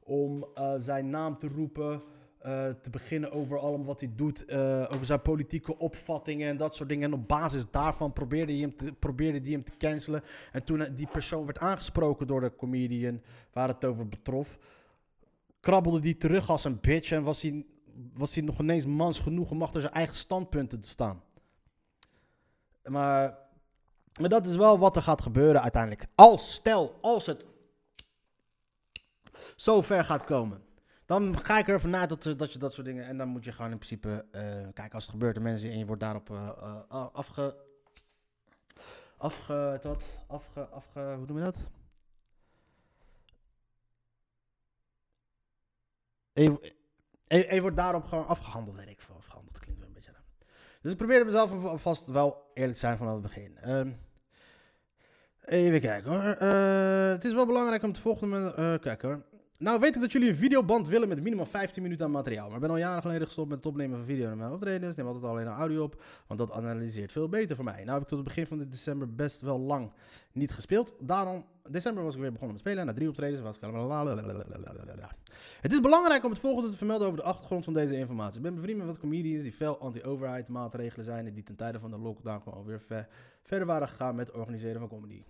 om 0.04 0.46
uh, 0.58 0.74
zijn 0.78 1.10
naam 1.10 1.38
te 1.38 1.48
roepen. 1.48 2.02
Uh, 2.46 2.70
te 2.70 2.90
beginnen 2.90 3.32
over 3.32 3.60
allemaal 3.60 3.86
wat 3.86 4.00
hij 4.00 4.12
doet, 4.16 4.52
over 4.94 5.06
zijn 5.06 5.22
politieke 5.22 5.78
opvattingen 5.78 6.50
en 6.50 6.58
dat 6.58 6.76
soort 6.76 6.90
dingen. 6.90 7.12
En 7.12 7.20
op 7.20 7.28
basis 7.28 7.72
daarvan 7.72 8.14
probeerde 8.14 8.52
hij 8.52 8.62
hem 8.62 8.76
te, 8.76 8.94
probeerde 8.94 9.40
hij 9.40 9.52
hem 9.52 9.64
te 9.64 9.78
cancelen. 9.78 10.24
En 10.52 10.64
toen 10.64 10.88
die 10.96 11.08
persoon 11.08 11.46
werd 11.46 11.60
aangesproken 11.60 12.28
door 12.28 12.42
de 12.42 12.56
comedian 12.56 13.22
waar 13.54 13.68
het 13.68 13.86
over 13.86 14.08
betrof, 14.08 14.58
krabbelde 15.60 16.00
die 16.00 16.18
terug 16.18 16.50
als 16.50 16.64
een 16.64 16.80
bitch 16.82 17.12
en 17.12 17.24
was 17.24 17.42
hij, 17.42 17.66
was 18.14 18.36
hij 18.36 18.44
nog 18.44 18.60
ineens 18.60 18.86
mans 18.86 19.20
genoeg 19.20 19.52
om 19.52 19.62
achter 19.62 19.82
zijn 19.82 19.94
eigen 19.94 20.16
standpunten 20.16 20.80
te 20.80 20.88
staan. 20.88 21.22
Maar, 22.90 23.38
maar 24.20 24.30
dat 24.30 24.46
is 24.46 24.56
wel 24.56 24.80
wat 24.80 24.96
er 24.96 25.02
gaat 25.02 25.22
gebeuren 25.22 25.62
uiteindelijk. 25.62 26.06
Als, 26.16 26.54
stel, 26.54 26.98
als 27.02 27.26
het 27.26 27.46
zo 29.56 29.82
ver 29.82 30.04
gaat 30.04 30.24
komen. 30.24 30.64
Dan 31.06 31.38
ga 31.38 31.58
ik 31.58 31.68
er 31.68 31.80
vanuit 31.80 32.10
dat, 32.10 32.40
dat 32.40 32.54
je 32.54 32.60
dat 32.60 32.74
soort 32.74 32.86
dingen. 32.86 33.06
En 33.06 33.18
dan 33.18 33.28
moet 33.28 33.44
je 33.44 33.52
gewoon 33.52 33.72
in 33.72 33.78
principe. 33.78 34.26
Uh, 34.32 34.68
kijk, 34.74 34.94
als 34.94 35.04
het 35.04 35.12
gebeurt, 35.12 35.36
de 35.36 35.42
mensen 35.42 35.72
en 35.72 35.78
je 35.78 35.86
wordt 35.86 36.02
daarop 36.02 36.30
uh, 36.30 37.08
afge. 37.14 37.56
Afge. 39.18 39.80
Wat? 39.84 40.04
Afge. 40.28 40.68
Afge. 40.68 41.14
Hoe 41.18 41.26
noem 41.26 41.38
je 41.38 41.44
dat? 41.44 41.64
En 46.34 46.44
je, 46.44 46.76
en 47.28 47.56
je 47.56 47.62
wordt 47.62 47.78
daarop 47.78 48.06
gewoon 48.06 48.28
afgehandeld, 48.28 48.76
weet 48.76 48.90
ik 48.90 49.02
veel. 49.02 49.16
Afgehandeld 49.16 49.60
klinkt 49.60 49.82
wel. 49.82 49.89
Dus 50.82 50.92
ik 50.92 50.98
probeerde 50.98 51.26
mezelf 51.26 51.82
vast 51.82 52.08
wel 52.08 52.52
eerlijk 52.54 52.74
te 52.74 52.80
zijn 52.80 52.98
vanaf 52.98 53.14
het 53.14 53.22
begin. 53.22 53.58
Um, 53.70 54.00
even 55.42 55.82
kijken 55.82 56.12
hoor. 56.12 56.38
Uh, 56.42 57.10
het 57.10 57.26
is 57.26 57.34
wel 57.34 57.46
belangrijk 57.46 57.84
om 57.84 57.94
te 57.94 58.02
volgende. 58.02 58.56
Uh, 58.60 58.80
kijken 58.80 59.10
hoor. 59.10 59.24
Nou 59.60 59.80
weet 59.80 59.96
ik 59.96 60.02
dat 60.02 60.12
jullie 60.12 60.30
een 60.30 60.36
videoband 60.36 60.88
willen 60.88 61.08
met 61.08 61.22
minimaal 61.22 61.46
15 61.46 61.84
minuten 61.84 62.06
aan 62.06 62.12
materiaal. 62.12 62.46
Maar 62.46 62.56
ik 62.56 62.62
ben 62.62 62.70
al 62.70 62.78
jaren 62.78 63.02
geleden 63.02 63.26
gestopt 63.26 63.50
met 63.50 63.58
het 63.58 63.68
opnemen 63.68 63.98
van 63.98 64.06
video 64.06 64.30
en 64.30 64.38
mijn 64.38 64.52
optredens. 64.52 64.96
Neem 64.96 65.06
altijd 65.06 65.26
alleen 65.26 65.48
een 65.48 65.54
audio 65.54 65.84
op, 65.84 66.04
want 66.28 66.40
dat 66.40 66.52
analyseert 66.52 67.12
veel 67.12 67.30
beter 67.30 67.56
voor 67.56 67.66
mij. 67.66 67.84
Nou 67.84 67.92
heb 67.92 68.02
ik 68.02 68.08
tot 68.08 68.18
het 68.18 68.28
begin 68.28 68.48
van 68.48 68.58
dit 68.58 68.72
december 68.72 69.16
best 69.16 69.42
wel 69.42 69.60
lang 69.60 69.92
niet 70.32 70.52
gespeeld. 70.52 70.94
Daarom, 71.00 71.46
december 71.70 72.04
was 72.04 72.14
ik 72.14 72.22
weer 72.22 72.32
begonnen 72.32 72.56
met 72.56 72.66
spelen. 72.66 72.86
Na 72.86 72.94
drie 72.94 73.08
optredens 73.08 73.42
was 73.42 73.58
ik 73.58 73.64
allemaal... 73.64 74.08
Het 75.62 75.72
is 75.72 75.80
belangrijk 75.80 76.24
om 76.24 76.32
het 76.32 76.40
volgende 76.40 76.70
te 76.70 76.78
vermelden 76.78 77.08
over 77.08 77.20
de 77.20 77.26
achtergrond 77.26 77.64
van 77.64 77.74
deze 77.74 77.98
informatie. 77.98 78.38
Ik 78.38 78.44
ben 78.44 78.56
bevriend 78.56 78.78
met 78.78 78.88
wat 78.88 79.00
comedians 79.00 79.44
die 79.44 79.52
fel 79.52 79.80
anti-overheid 79.80 80.48
maatregelen 80.48 81.06
zijn... 81.06 81.28
en 81.28 81.34
die 81.34 81.44
ten 81.44 81.56
tijde 81.56 81.80
van 81.80 81.92
de 81.92 81.98
lockdown 81.98 82.42
gewoon 82.44 82.66
weer 82.66 82.82
ver, 82.82 83.08
verder 83.44 83.68
waren 83.68 83.88
gegaan 83.88 84.16
met 84.16 84.28
het 84.28 84.36
organiseren 84.36 84.80
van 84.80 84.90
comedy. 84.90 85.24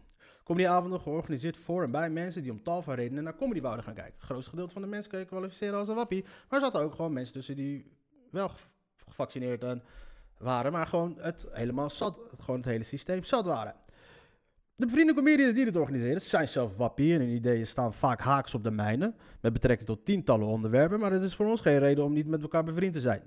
Comedyavonden 0.49 0.99
georganiseerd 0.99 1.57
voor 1.57 1.83
en 1.83 1.91
bij 1.91 2.09
mensen 2.09 2.41
die 2.41 2.51
om 2.51 2.63
tal 2.63 2.81
van 2.81 2.95
redenen 2.95 3.23
naar 3.23 3.35
comedy 3.35 3.61
wouden 3.61 3.83
gaan 3.83 3.93
kijken. 3.93 4.13
Het 4.13 4.23
grootste 4.23 4.49
gedeelte 4.49 4.73
van 4.73 4.81
de 4.81 4.87
mensen 4.87 5.11
kun 5.11 5.19
je 5.19 5.25
kwalificeren 5.25 5.77
als 5.77 5.87
een 5.87 5.95
wappie. 5.95 6.23
Maar 6.23 6.59
er 6.59 6.65
zaten 6.65 6.81
ook 6.81 6.95
gewoon 6.95 7.13
mensen 7.13 7.33
tussen 7.33 7.55
die 7.55 7.91
wel 8.31 8.51
gevaccineerd 9.07 9.65
waren, 10.37 10.71
maar 10.71 10.87
gewoon 10.87 11.17
het 11.19 11.47
helemaal 11.51 11.89
zat, 11.89 12.19
gewoon 12.39 12.59
het 12.59 12.69
hele 12.69 12.83
systeem 12.83 13.23
zat 13.23 13.45
waren. 13.45 13.75
De 14.75 14.85
bevriende 14.85 15.13
comedians 15.13 15.53
die 15.53 15.65
dit 15.65 15.75
organiseren 15.77 16.21
zijn 16.21 16.47
zelf 16.47 16.75
wappie 16.75 17.13
en 17.13 17.19
hun 17.19 17.29
ideeën 17.29 17.67
staan 17.67 17.93
vaak 17.93 18.21
haaks 18.21 18.53
op 18.53 18.63
de 18.63 18.71
mijne, 18.71 19.13
met 19.41 19.53
betrekking 19.53 19.87
tot 19.87 20.05
tientallen 20.05 20.47
onderwerpen, 20.47 20.99
maar 20.99 21.11
het 21.11 21.21
is 21.21 21.35
voor 21.35 21.45
ons 21.45 21.61
geen 21.61 21.79
reden 21.79 22.03
om 22.03 22.13
niet 22.13 22.27
met 22.27 22.41
elkaar 22.41 22.63
bevriend 22.63 22.93
te 22.93 23.01
zijn. 23.01 23.21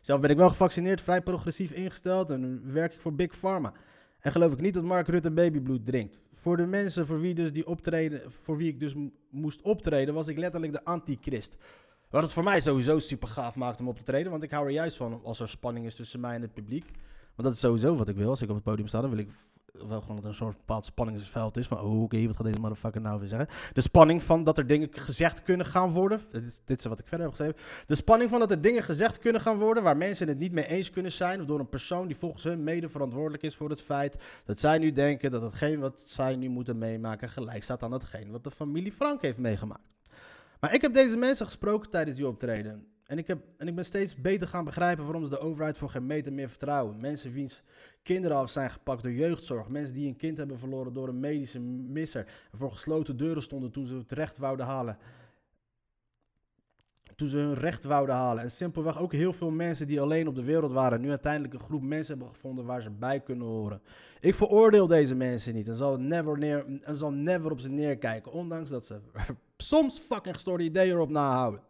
Zelf 0.00 0.20
ben 0.20 0.30
ik 0.30 0.36
wel 0.36 0.48
gevaccineerd, 0.48 1.00
vrij 1.00 1.22
progressief 1.22 1.72
ingesteld 1.72 2.30
en 2.30 2.72
werk 2.72 2.92
ik 2.92 3.00
voor 3.00 3.14
Big 3.14 3.38
Pharma. 3.38 3.72
En 4.20 4.32
geloof 4.32 4.52
ik 4.52 4.60
niet 4.60 4.74
dat 4.74 4.84
Mark 4.84 5.08
Rutte 5.08 5.30
babybloed 5.30 5.86
drinkt 5.86 6.20
voor 6.40 6.56
de 6.56 6.66
mensen 6.66 7.06
voor 7.06 7.20
wie, 7.20 7.34
dus 7.34 7.52
die 7.52 7.66
optreden, 7.66 8.32
voor 8.32 8.56
wie 8.56 8.68
ik 8.68 8.80
dus 8.80 8.94
moest 9.30 9.62
optreden, 9.62 10.14
was 10.14 10.28
ik 10.28 10.38
letterlijk 10.38 10.72
de 10.72 10.84
antichrist. 10.84 11.56
Wat 12.10 12.22
het 12.22 12.32
voor 12.32 12.44
mij 12.44 12.60
sowieso 12.60 12.98
super 12.98 13.28
gaaf 13.28 13.56
maakt 13.56 13.80
om 13.80 13.88
op 13.88 13.96
te 13.96 14.02
treden. 14.02 14.30
Want 14.30 14.42
ik 14.42 14.50
hou 14.50 14.66
er 14.66 14.72
juist 14.72 14.96
van 14.96 15.20
als 15.24 15.40
er 15.40 15.48
spanning 15.48 15.86
is 15.86 15.94
tussen 15.94 16.20
mij 16.20 16.34
en 16.34 16.42
het 16.42 16.54
publiek. 16.54 16.84
Want 17.34 17.48
dat 17.48 17.52
is 17.52 17.60
sowieso 17.60 17.96
wat 17.96 18.08
ik 18.08 18.16
wil. 18.16 18.28
Als 18.28 18.42
ik 18.42 18.48
op 18.48 18.54
het 18.54 18.64
podium 18.64 18.86
sta, 18.86 19.00
dan 19.00 19.10
wil 19.10 19.18
ik 19.18 19.30
wel 19.72 20.00
gewoon 20.00 20.16
dat 20.16 20.24
er 20.24 20.30
een 20.30 20.36
soort 20.36 20.56
bepaald 20.56 20.84
spanningsveld 20.84 21.56
is. 21.56 21.66
Van, 21.66 21.80
oh, 21.80 22.02
oké, 22.02 22.26
wat 22.26 22.36
gaat 22.36 22.46
deze 22.46 22.60
motherfucker 22.60 23.00
nou 23.00 23.20
weer 23.20 23.28
zeggen? 23.28 23.48
De 23.72 23.80
spanning 23.80 24.22
van 24.22 24.44
dat 24.44 24.58
er 24.58 24.66
dingen 24.66 24.88
gezegd 24.92 25.42
kunnen 25.42 25.66
gaan 25.66 25.90
worden. 25.90 26.20
Dit 26.30 26.46
is, 26.46 26.60
dit 26.64 26.78
is 26.78 26.84
wat 26.84 26.98
ik 26.98 27.06
verder 27.06 27.26
heb 27.26 27.36
geschreven. 27.36 27.60
De 27.86 27.94
spanning 27.94 28.30
van 28.30 28.38
dat 28.38 28.50
er 28.50 28.60
dingen 28.60 28.82
gezegd 28.82 29.18
kunnen 29.18 29.40
gaan 29.40 29.58
worden 29.58 29.82
waar 29.82 29.96
mensen 29.96 30.28
het 30.28 30.38
niet 30.38 30.52
mee 30.52 30.66
eens 30.66 30.90
kunnen 30.90 31.12
zijn. 31.12 31.40
Of 31.40 31.46
door 31.46 31.60
een 31.60 31.68
persoon 31.68 32.06
die 32.06 32.16
volgens 32.16 32.42
hun 32.42 32.64
mede 32.64 32.88
verantwoordelijk 32.88 33.42
is 33.42 33.56
voor 33.56 33.70
het 33.70 33.82
feit 33.82 34.16
dat 34.44 34.60
zij 34.60 34.78
nu 34.78 34.92
denken 34.92 35.30
dat 35.30 35.42
hetgeen 35.42 35.80
wat 35.80 36.02
zij 36.04 36.36
nu 36.36 36.48
moeten 36.48 36.78
meemaken 36.78 37.28
gelijk 37.28 37.62
staat 37.62 37.82
aan 37.82 37.92
hetgeen 37.92 38.30
wat 38.30 38.44
de 38.44 38.50
familie 38.50 38.92
Frank 38.92 39.22
heeft 39.22 39.38
meegemaakt. 39.38 39.88
Maar 40.60 40.74
ik 40.74 40.82
heb 40.82 40.94
deze 40.94 41.16
mensen 41.16 41.46
gesproken 41.46 41.90
tijdens 41.90 42.16
die 42.16 42.26
optreden. 42.26 42.86
En 43.10 43.18
ik, 43.18 43.26
heb, 43.26 43.42
en 43.56 43.68
ik 43.68 43.74
ben 43.74 43.84
steeds 43.84 44.16
beter 44.16 44.48
gaan 44.48 44.64
begrijpen 44.64 45.04
waarom 45.04 45.24
ze 45.24 45.30
de 45.30 45.38
overheid 45.38 45.78
voor 45.78 45.90
geen 45.90 46.06
meter 46.06 46.32
meer 46.32 46.48
vertrouwen. 46.48 47.00
Mensen 47.00 47.32
wiens 47.32 47.62
kinderen 48.02 48.36
af 48.36 48.50
zijn 48.50 48.70
gepakt 48.70 49.02
door 49.02 49.12
jeugdzorg. 49.12 49.68
Mensen 49.68 49.94
die 49.94 50.08
een 50.08 50.16
kind 50.16 50.36
hebben 50.36 50.58
verloren 50.58 50.92
door 50.92 51.08
een 51.08 51.20
medische 51.20 51.58
misser. 51.60 52.26
En 52.52 52.58
voor 52.58 52.70
gesloten 52.70 53.16
deuren 53.16 53.42
stonden 53.42 53.70
toen 53.70 53.86
ze 53.86 53.94
het 53.94 54.12
recht 54.12 54.38
wouden 54.38 54.66
halen. 54.66 54.98
Toen 57.16 57.28
ze 57.28 57.36
hun 57.36 57.54
recht 57.54 57.84
wouden 57.84 58.14
halen. 58.14 58.42
En 58.42 58.50
simpelweg 58.50 58.98
ook 58.98 59.12
heel 59.12 59.32
veel 59.32 59.50
mensen 59.50 59.86
die 59.86 60.00
alleen 60.00 60.28
op 60.28 60.34
de 60.34 60.44
wereld 60.44 60.72
waren. 60.72 61.00
Nu 61.00 61.08
uiteindelijk 61.08 61.54
een 61.54 61.60
groep 61.60 61.82
mensen 61.82 62.16
hebben 62.16 62.34
gevonden 62.34 62.64
waar 62.64 62.82
ze 62.82 62.90
bij 62.90 63.20
kunnen 63.20 63.46
horen. 63.46 63.82
Ik 64.20 64.34
veroordeel 64.34 64.86
deze 64.86 65.14
mensen 65.14 65.54
niet. 65.54 65.68
En 65.68 65.76
zal 65.76 65.98
never, 65.98 66.38
zal 66.84 67.14
op 67.50 67.60
ze 67.60 67.70
neerkijken. 67.70 68.32
Ondanks 68.32 68.70
dat 68.70 68.86
ze 68.86 69.00
soms 69.56 69.98
fucking 69.98 70.34
gestoorde 70.34 70.64
ideeën 70.64 70.94
erop 70.94 71.10
nahouden. 71.10 71.68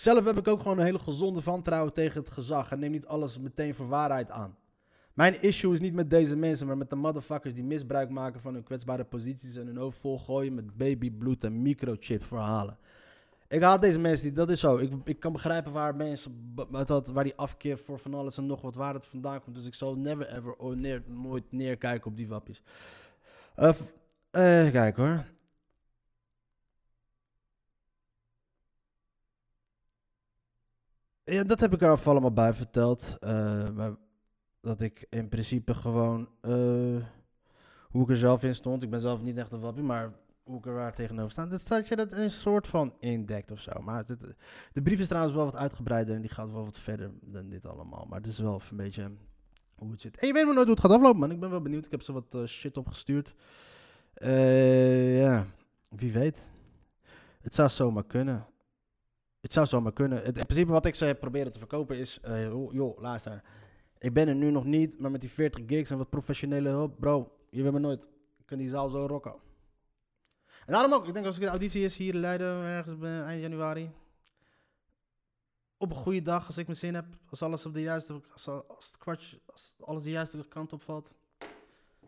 Zelf 0.00 0.24
heb 0.24 0.38
ik 0.38 0.48
ook 0.48 0.60
gewoon 0.60 0.78
een 0.78 0.84
hele 0.84 0.98
gezonde 0.98 1.40
wantrouwen 1.40 1.92
tegen 1.92 2.20
het 2.20 2.30
gezag. 2.30 2.70
En 2.70 2.78
neem 2.78 2.90
niet 2.90 3.06
alles 3.06 3.38
meteen 3.38 3.74
voor 3.74 3.88
waarheid 3.88 4.30
aan. 4.30 4.56
Mijn 5.14 5.42
issue 5.42 5.72
is 5.72 5.80
niet 5.80 5.94
met 5.94 6.10
deze 6.10 6.36
mensen, 6.36 6.66
maar 6.66 6.78
met 6.78 6.90
de 6.90 6.96
motherfuckers 6.96 7.54
die 7.54 7.64
misbruik 7.64 8.10
maken 8.10 8.40
van 8.40 8.54
hun 8.54 8.62
kwetsbare 8.62 9.04
posities 9.04 9.56
en 9.56 9.66
hun 9.66 9.76
hoofd 9.76 9.98
volgooien 9.98 10.54
met 10.54 10.76
babybloed 10.76 11.44
en 11.44 11.62
microchip 11.62 12.24
verhalen. 12.24 12.78
Ik 13.48 13.62
haat 13.62 13.80
deze 13.80 13.98
mensen 13.98 14.26
niet, 14.26 14.36
dat 14.36 14.50
is 14.50 14.60
zo. 14.60 14.76
Ik, 14.76 14.92
ik 15.04 15.20
kan 15.20 15.32
begrijpen 15.32 15.72
waar 15.72 15.96
mensen, 15.96 16.54
dat, 16.86 17.08
waar 17.08 17.24
die 17.24 17.36
afkeer 17.36 17.78
voor 17.78 17.98
van 17.98 18.14
alles 18.14 18.36
en 18.36 18.46
nog 18.46 18.60
wat 18.60 18.74
waar 18.74 18.94
het 18.94 19.06
vandaan 19.06 19.42
komt. 19.42 19.56
Dus 19.56 19.66
ik 19.66 19.74
zal 19.74 19.94
never 19.96 20.36
ever 20.36 20.76
neer, 20.76 21.02
nooit 21.06 21.44
neerkijken 21.50 22.10
op 22.10 22.16
die 22.16 22.28
wappies. 22.28 22.62
Uh, 23.56 23.68
uh, 23.68 24.70
kijk 24.70 24.96
hoor. 24.96 25.24
Ja, 31.30 31.44
dat 31.44 31.60
heb 31.60 31.72
ik 31.72 31.82
er 31.82 32.00
allemaal 32.04 32.32
bij 32.32 32.52
verteld. 32.52 33.16
Uh, 33.20 33.70
maar 33.70 33.96
dat 34.60 34.80
ik 34.80 35.06
in 35.10 35.28
principe 35.28 35.74
gewoon 35.74 36.28
uh, 36.42 37.04
hoe 37.88 38.02
ik 38.02 38.08
er 38.08 38.16
zelf 38.16 38.44
in 38.44 38.54
stond. 38.54 38.82
Ik 38.82 38.90
ben 38.90 39.00
zelf 39.00 39.22
niet 39.22 39.36
echt 39.36 39.52
een 39.52 39.60
wappie, 39.60 39.82
maar 39.82 40.12
hoe 40.42 40.58
ik 40.58 40.66
er 40.66 40.74
waar 40.74 40.94
tegenover 40.94 41.30
sta. 41.30 41.46
Dat 41.46 41.60
staat 41.60 41.88
je 41.88 41.96
dat 41.96 42.12
een 42.12 42.30
soort 42.30 42.66
van 42.66 42.94
indekt 42.98 43.50
of 43.50 43.60
zo. 43.60 43.80
Maar 43.80 44.06
de 44.72 44.82
brief 44.82 44.98
is 44.98 45.08
trouwens 45.08 45.34
wel 45.34 45.44
wat 45.44 45.56
uitgebreider 45.56 46.14
en 46.14 46.20
die 46.20 46.30
gaat 46.30 46.50
wel 46.50 46.64
wat 46.64 46.78
verder 46.78 47.10
dan 47.20 47.48
dit 47.48 47.66
allemaal. 47.66 48.06
Maar 48.08 48.18
het 48.18 48.28
is 48.28 48.38
wel 48.38 48.60
een 48.70 48.76
beetje 48.76 49.10
hoe 49.74 49.90
het 49.90 50.00
zit. 50.00 50.16
En 50.16 50.26
je 50.26 50.32
weet 50.32 50.44
maar 50.44 50.54
nooit 50.54 50.66
hoe 50.66 50.74
het 50.74 50.84
gaat 50.84 50.96
aflopen, 50.96 51.20
man. 51.20 51.30
Ik 51.30 51.40
ben 51.40 51.50
wel 51.50 51.62
benieuwd. 51.62 51.84
Ik 51.84 51.90
heb 51.90 52.02
ze 52.02 52.12
wat 52.12 52.34
uh, 52.34 52.46
shit 52.46 52.76
opgestuurd. 52.76 53.34
Ja, 54.14 55.46
wie 55.88 56.12
weet. 56.12 56.48
Het 57.40 57.54
zou 57.54 57.68
zomaar 57.68 58.04
kunnen. 58.04 58.46
Het 59.40 59.52
zou 59.52 59.66
zomaar 59.66 59.92
kunnen. 59.92 60.18
Het, 60.18 60.38
in 60.38 60.46
principe 60.46 60.70
wat 60.70 60.86
ik 60.86 60.94
ze 60.94 61.16
proberen 61.20 61.52
te 61.52 61.58
verkopen 61.58 61.98
is... 61.98 62.18
Uh, 62.24 62.72
joh, 62.72 63.00
luister. 63.00 63.42
Ik 63.98 64.12
ben 64.12 64.28
er 64.28 64.34
nu 64.34 64.50
nog 64.50 64.64
niet, 64.64 64.98
maar 64.98 65.10
met 65.10 65.20
die 65.20 65.30
40 65.30 65.64
gigs 65.66 65.90
en 65.90 65.98
wat 65.98 66.10
professionele 66.10 66.68
hulp... 66.68 67.00
Bro, 67.00 67.36
je 67.50 67.62
weet 67.62 67.72
maar 67.72 67.80
nooit. 67.80 68.02
Ik 68.38 68.46
kan 68.46 68.58
die 68.58 68.68
zaal 68.68 68.88
zo 68.88 69.06
rocken. 69.06 69.34
En 70.66 70.72
daarom 70.72 70.92
ook, 70.92 71.06
ik 71.06 71.14
denk 71.14 71.26
als 71.26 71.36
ik 71.36 71.42
de 71.42 71.48
auditie 71.48 71.84
is 71.84 71.96
hier 71.96 72.14
in 72.14 72.20
Leiden, 72.20 72.64
ergens 72.64 73.02
eind 73.02 73.40
januari. 73.40 73.90
Op 75.76 75.90
een 75.90 75.96
goede 75.96 76.22
dag, 76.22 76.46
als 76.46 76.58
ik 76.58 76.66
mijn 76.66 76.78
zin 76.78 76.94
heb, 76.94 77.06
als 77.30 77.42
alles 77.42 77.66
op 77.66 77.74
de 77.74 77.80
juiste, 77.80 78.20
als, 78.32 78.48
als 78.48 78.86
het 78.86 78.98
kwartje, 78.98 79.40
als 79.46 79.74
alles 79.80 80.02
de 80.02 80.10
juiste 80.10 80.46
kant 80.48 80.72
op 80.72 80.82
valt. 80.82 81.12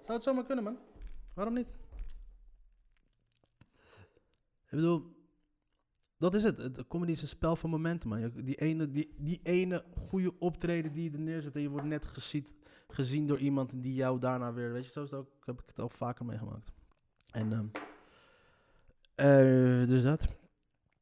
Zou 0.03 0.13
het 0.13 0.23
zomaar 0.23 0.45
kunnen, 0.45 0.65
man. 0.65 0.79
Waarom 1.35 1.55
niet? 1.55 1.69
Ik 4.65 4.79
bedoel, 4.79 5.22
dat 6.23 6.35
is 6.35 6.43
het. 6.43 6.75
De 6.75 6.87
comedy 6.89 7.11
is 7.11 7.23
een 7.23 7.29
spel 7.29 7.57
van 7.57 7.71
momenten, 7.71 8.09
man. 8.09 8.31
Die 8.35 8.57
ene, 8.57 8.91
die, 8.91 9.15
die 9.19 9.41
ene 9.43 9.85
goede 10.09 10.39
optreden 10.39 10.93
die 10.93 11.11
je 11.11 11.17
er 11.17 11.23
neerzet 11.23 11.55
en 11.55 11.63
je 11.63 11.69
wordt 11.69 11.87
net 11.87 12.07
gezien 12.89 13.27
door 13.27 13.39
iemand 13.39 13.83
die 13.83 13.95
jou 13.95 14.19
daarna 14.19 14.53
weer... 14.53 14.73
Weet 14.73 14.85
je, 14.85 14.91
zo 14.91 15.03
is 15.03 15.11
het 15.11 15.21
ook, 15.21 15.29
heb 15.45 15.61
ik 15.61 15.67
het 15.67 15.79
al 15.79 15.89
vaker 15.89 16.25
meegemaakt. 16.25 16.71
En, 17.31 17.53
um, 17.53 17.71
uh, 19.17 19.89
dus 19.89 20.03
dat. 20.03 20.21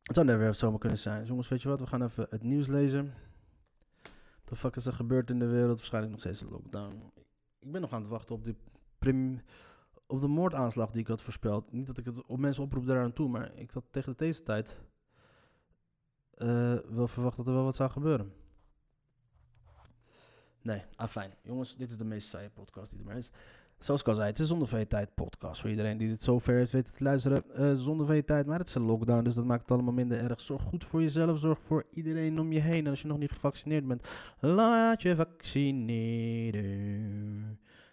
Het 0.02 0.14
zou 0.14 0.26
never 0.26 0.54
zomaar 0.54 0.78
kunnen 0.78 0.98
zijn. 0.98 1.26
Jongens, 1.26 1.48
weet 1.48 1.62
je 1.62 1.68
wat? 1.68 1.80
We 1.80 1.86
gaan 1.86 2.02
even 2.02 2.26
het 2.30 2.42
nieuws 2.42 2.66
lezen. 2.66 3.14
Wat 4.44 4.58
fuck 4.58 4.76
is 4.76 4.86
er 4.86 4.92
gebeurd 4.92 5.30
in 5.30 5.38
de 5.38 5.46
wereld? 5.46 5.76
Waarschijnlijk 5.76 6.12
nog 6.12 6.20
steeds 6.20 6.40
een 6.40 6.50
lockdown. 6.50 7.02
Ik 7.58 7.72
ben 7.72 7.80
nog 7.80 7.92
aan 7.92 8.00
het 8.00 8.10
wachten 8.10 8.34
op, 8.34 8.44
die 8.44 8.56
prim, 8.98 9.40
op 10.06 10.20
de 10.20 10.28
moordaanslag 10.28 10.90
die 10.90 11.00
ik 11.00 11.06
had 11.06 11.22
voorspeld. 11.22 11.72
Niet 11.72 11.86
dat 11.86 11.98
ik 11.98 12.04
het 12.04 12.26
op 12.26 12.38
mensen 12.38 12.62
oproep 12.62 12.86
daaraan 12.86 13.12
toe, 13.12 13.28
maar 13.28 13.54
ik 13.54 13.70
had 13.70 13.84
tegen 13.90 14.14
deze 14.16 14.42
tijd 14.42 14.76
wel 16.88 17.08
verwacht 17.08 17.36
dat 17.36 17.46
er 17.46 17.52
wel 17.54 17.64
wat 17.64 17.76
zou 17.76 17.90
gebeuren. 17.90 18.32
Nee, 20.62 20.82
afijn. 20.96 21.30
Jongens, 21.42 21.76
dit 21.76 21.90
is 21.90 21.96
de 21.96 22.04
meest 22.04 22.28
saaie 22.28 22.50
podcast 22.50 22.90
die 22.90 22.98
er 22.98 23.04
maar 23.04 23.16
is. 23.16 23.30
Zoals 23.78 24.00
ik 24.00 24.08
al 24.08 24.14
zei, 24.14 24.26
het 24.26 24.38
is 24.38 24.46
zonder 24.46 24.68
veel 24.68 24.86
tijd 24.86 25.14
podcast. 25.14 25.60
Voor 25.60 25.70
iedereen 25.70 25.98
die 25.98 26.08
dit 26.08 26.22
zover 26.22 26.54
heeft 26.54 26.72
weten 26.72 26.92
te 26.92 27.04
luisteren. 27.04 27.44
Uh, 27.58 27.74
zonder 27.76 28.06
veel 28.06 28.24
tijd, 28.24 28.46
maar 28.46 28.58
het 28.58 28.68
is 28.68 28.74
een 28.74 28.82
lockdown, 28.82 29.24
dus 29.24 29.34
dat 29.34 29.44
maakt 29.44 29.60
het 29.60 29.70
allemaal 29.70 29.92
minder 29.92 30.18
erg. 30.18 30.40
Zorg 30.40 30.62
goed 30.62 30.84
voor 30.84 31.00
jezelf, 31.00 31.38
zorg 31.38 31.58
voor 31.58 31.84
iedereen 31.90 32.40
om 32.40 32.52
je 32.52 32.60
heen. 32.60 32.84
En 32.84 32.90
als 32.90 33.02
je 33.02 33.08
nog 33.08 33.18
niet 33.18 33.32
gevaccineerd 33.32 33.86
bent, 33.86 34.08
laat 34.40 35.02
je 35.02 35.16
vaccineren. 35.16 36.60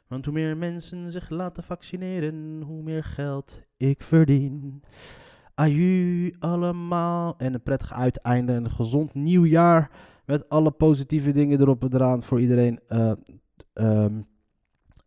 Want 0.08 0.26
hoe 0.26 0.34
meer 0.34 0.58
mensen 0.58 1.12
zich 1.12 1.30
laten 1.30 1.64
vaccineren, 1.64 2.62
hoe 2.62 2.84
meer 2.84 3.04
geld 3.04 3.62
ik 3.78 4.04
verdien. 4.04 4.84
Aju 5.60 6.34
allemaal. 6.40 7.36
En 7.38 7.54
een 7.54 7.64
prettig 7.64 7.94
uiteinde. 7.94 8.54
En 8.54 8.64
een 8.64 8.72
gezond 8.72 9.14
nieuwjaar. 9.14 9.92
Met 10.26 10.50
alle 10.50 10.72
positieve 10.72 11.32
dingen 11.32 11.62
erop 11.62 11.84
en 11.84 11.94
eraan 11.94 12.24
voor 12.24 12.42
iedereen. 12.42 12.80
Uh, 12.90 14.06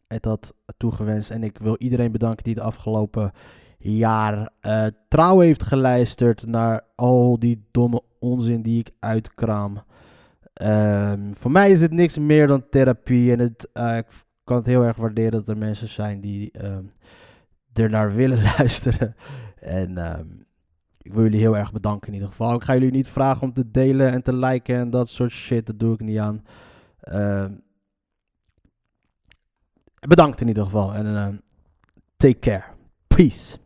het 0.06 0.24
had 0.24 0.54
toegewenst. 0.76 1.30
En 1.30 1.42
ik 1.42 1.58
wil 1.58 1.76
iedereen 1.78 2.12
bedanken 2.12 2.44
die 2.44 2.54
de 2.54 2.62
afgelopen 2.62 3.32
jaar 3.78 4.50
uh, 4.66 4.86
trouw 5.08 5.38
heeft 5.38 5.62
geluisterd 5.62 6.46
naar 6.46 6.84
al 6.94 7.38
die 7.38 7.68
domme 7.70 8.02
onzin 8.18 8.62
die 8.62 8.78
ik 8.78 8.90
uitkraam. 8.98 9.82
Um, 10.62 11.34
voor 11.34 11.50
mij 11.50 11.70
is 11.70 11.80
het 11.80 11.92
niks 11.92 12.18
meer 12.18 12.46
dan 12.46 12.68
therapie. 12.68 13.32
En 13.32 13.38
het, 13.38 13.68
uh, 13.74 13.96
ik 13.96 14.06
kan 14.44 14.56
het 14.56 14.66
heel 14.66 14.84
erg 14.84 14.96
waarderen 14.96 15.30
dat 15.30 15.48
er 15.48 15.58
mensen 15.58 15.88
zijn 15.88 16.20
die 16.20 16.52
er 17.72 17.90
naar 17.90 18.14
willen 18.14 18.42
luisteren. 18.58 19.14
En 19.60 20.18
um, 20.18 20.46
ik 21.02 21.12
wil 21.12 21.22
jullie 21.22 21.38
heel 21.38 21.56
erg 21.56 21.72
bedanken 21.72 22.08
in 22.08 22.14
ieder 22.14 22.28
geval. 22.28 22.54
Ik 22.54 22.64
ga 22.64 22.72
jullie 22.72 22.90
niet 22.90 23.08
vragen 23.08 23.42
om 23.42 23.52
te 23.52 23.70
delen 23.70 24.12
en 24.12 24.22
te 24.22 24.34
liken 24.34 24.76
en 24.76 24.90
dat 24.90 25.08
soort 25.08 25.30
shit. 25.30 25.66
Dat 25.66 25.78
doe 25.78 25.94
ik 25.94 26.00
niet 26.00 26.18
aan. 26.18 26.44
Uh, 27.12 27.44
bedankt 30.08 30.40
in 30.40 30.48
ieder 30.48 30.64
geval. 30.64 30.94
En 30.94 31.06
uh, 31.06 31.28
take 32.16 32.38
care. 32.38 32.64
Peace. 33.06 33.59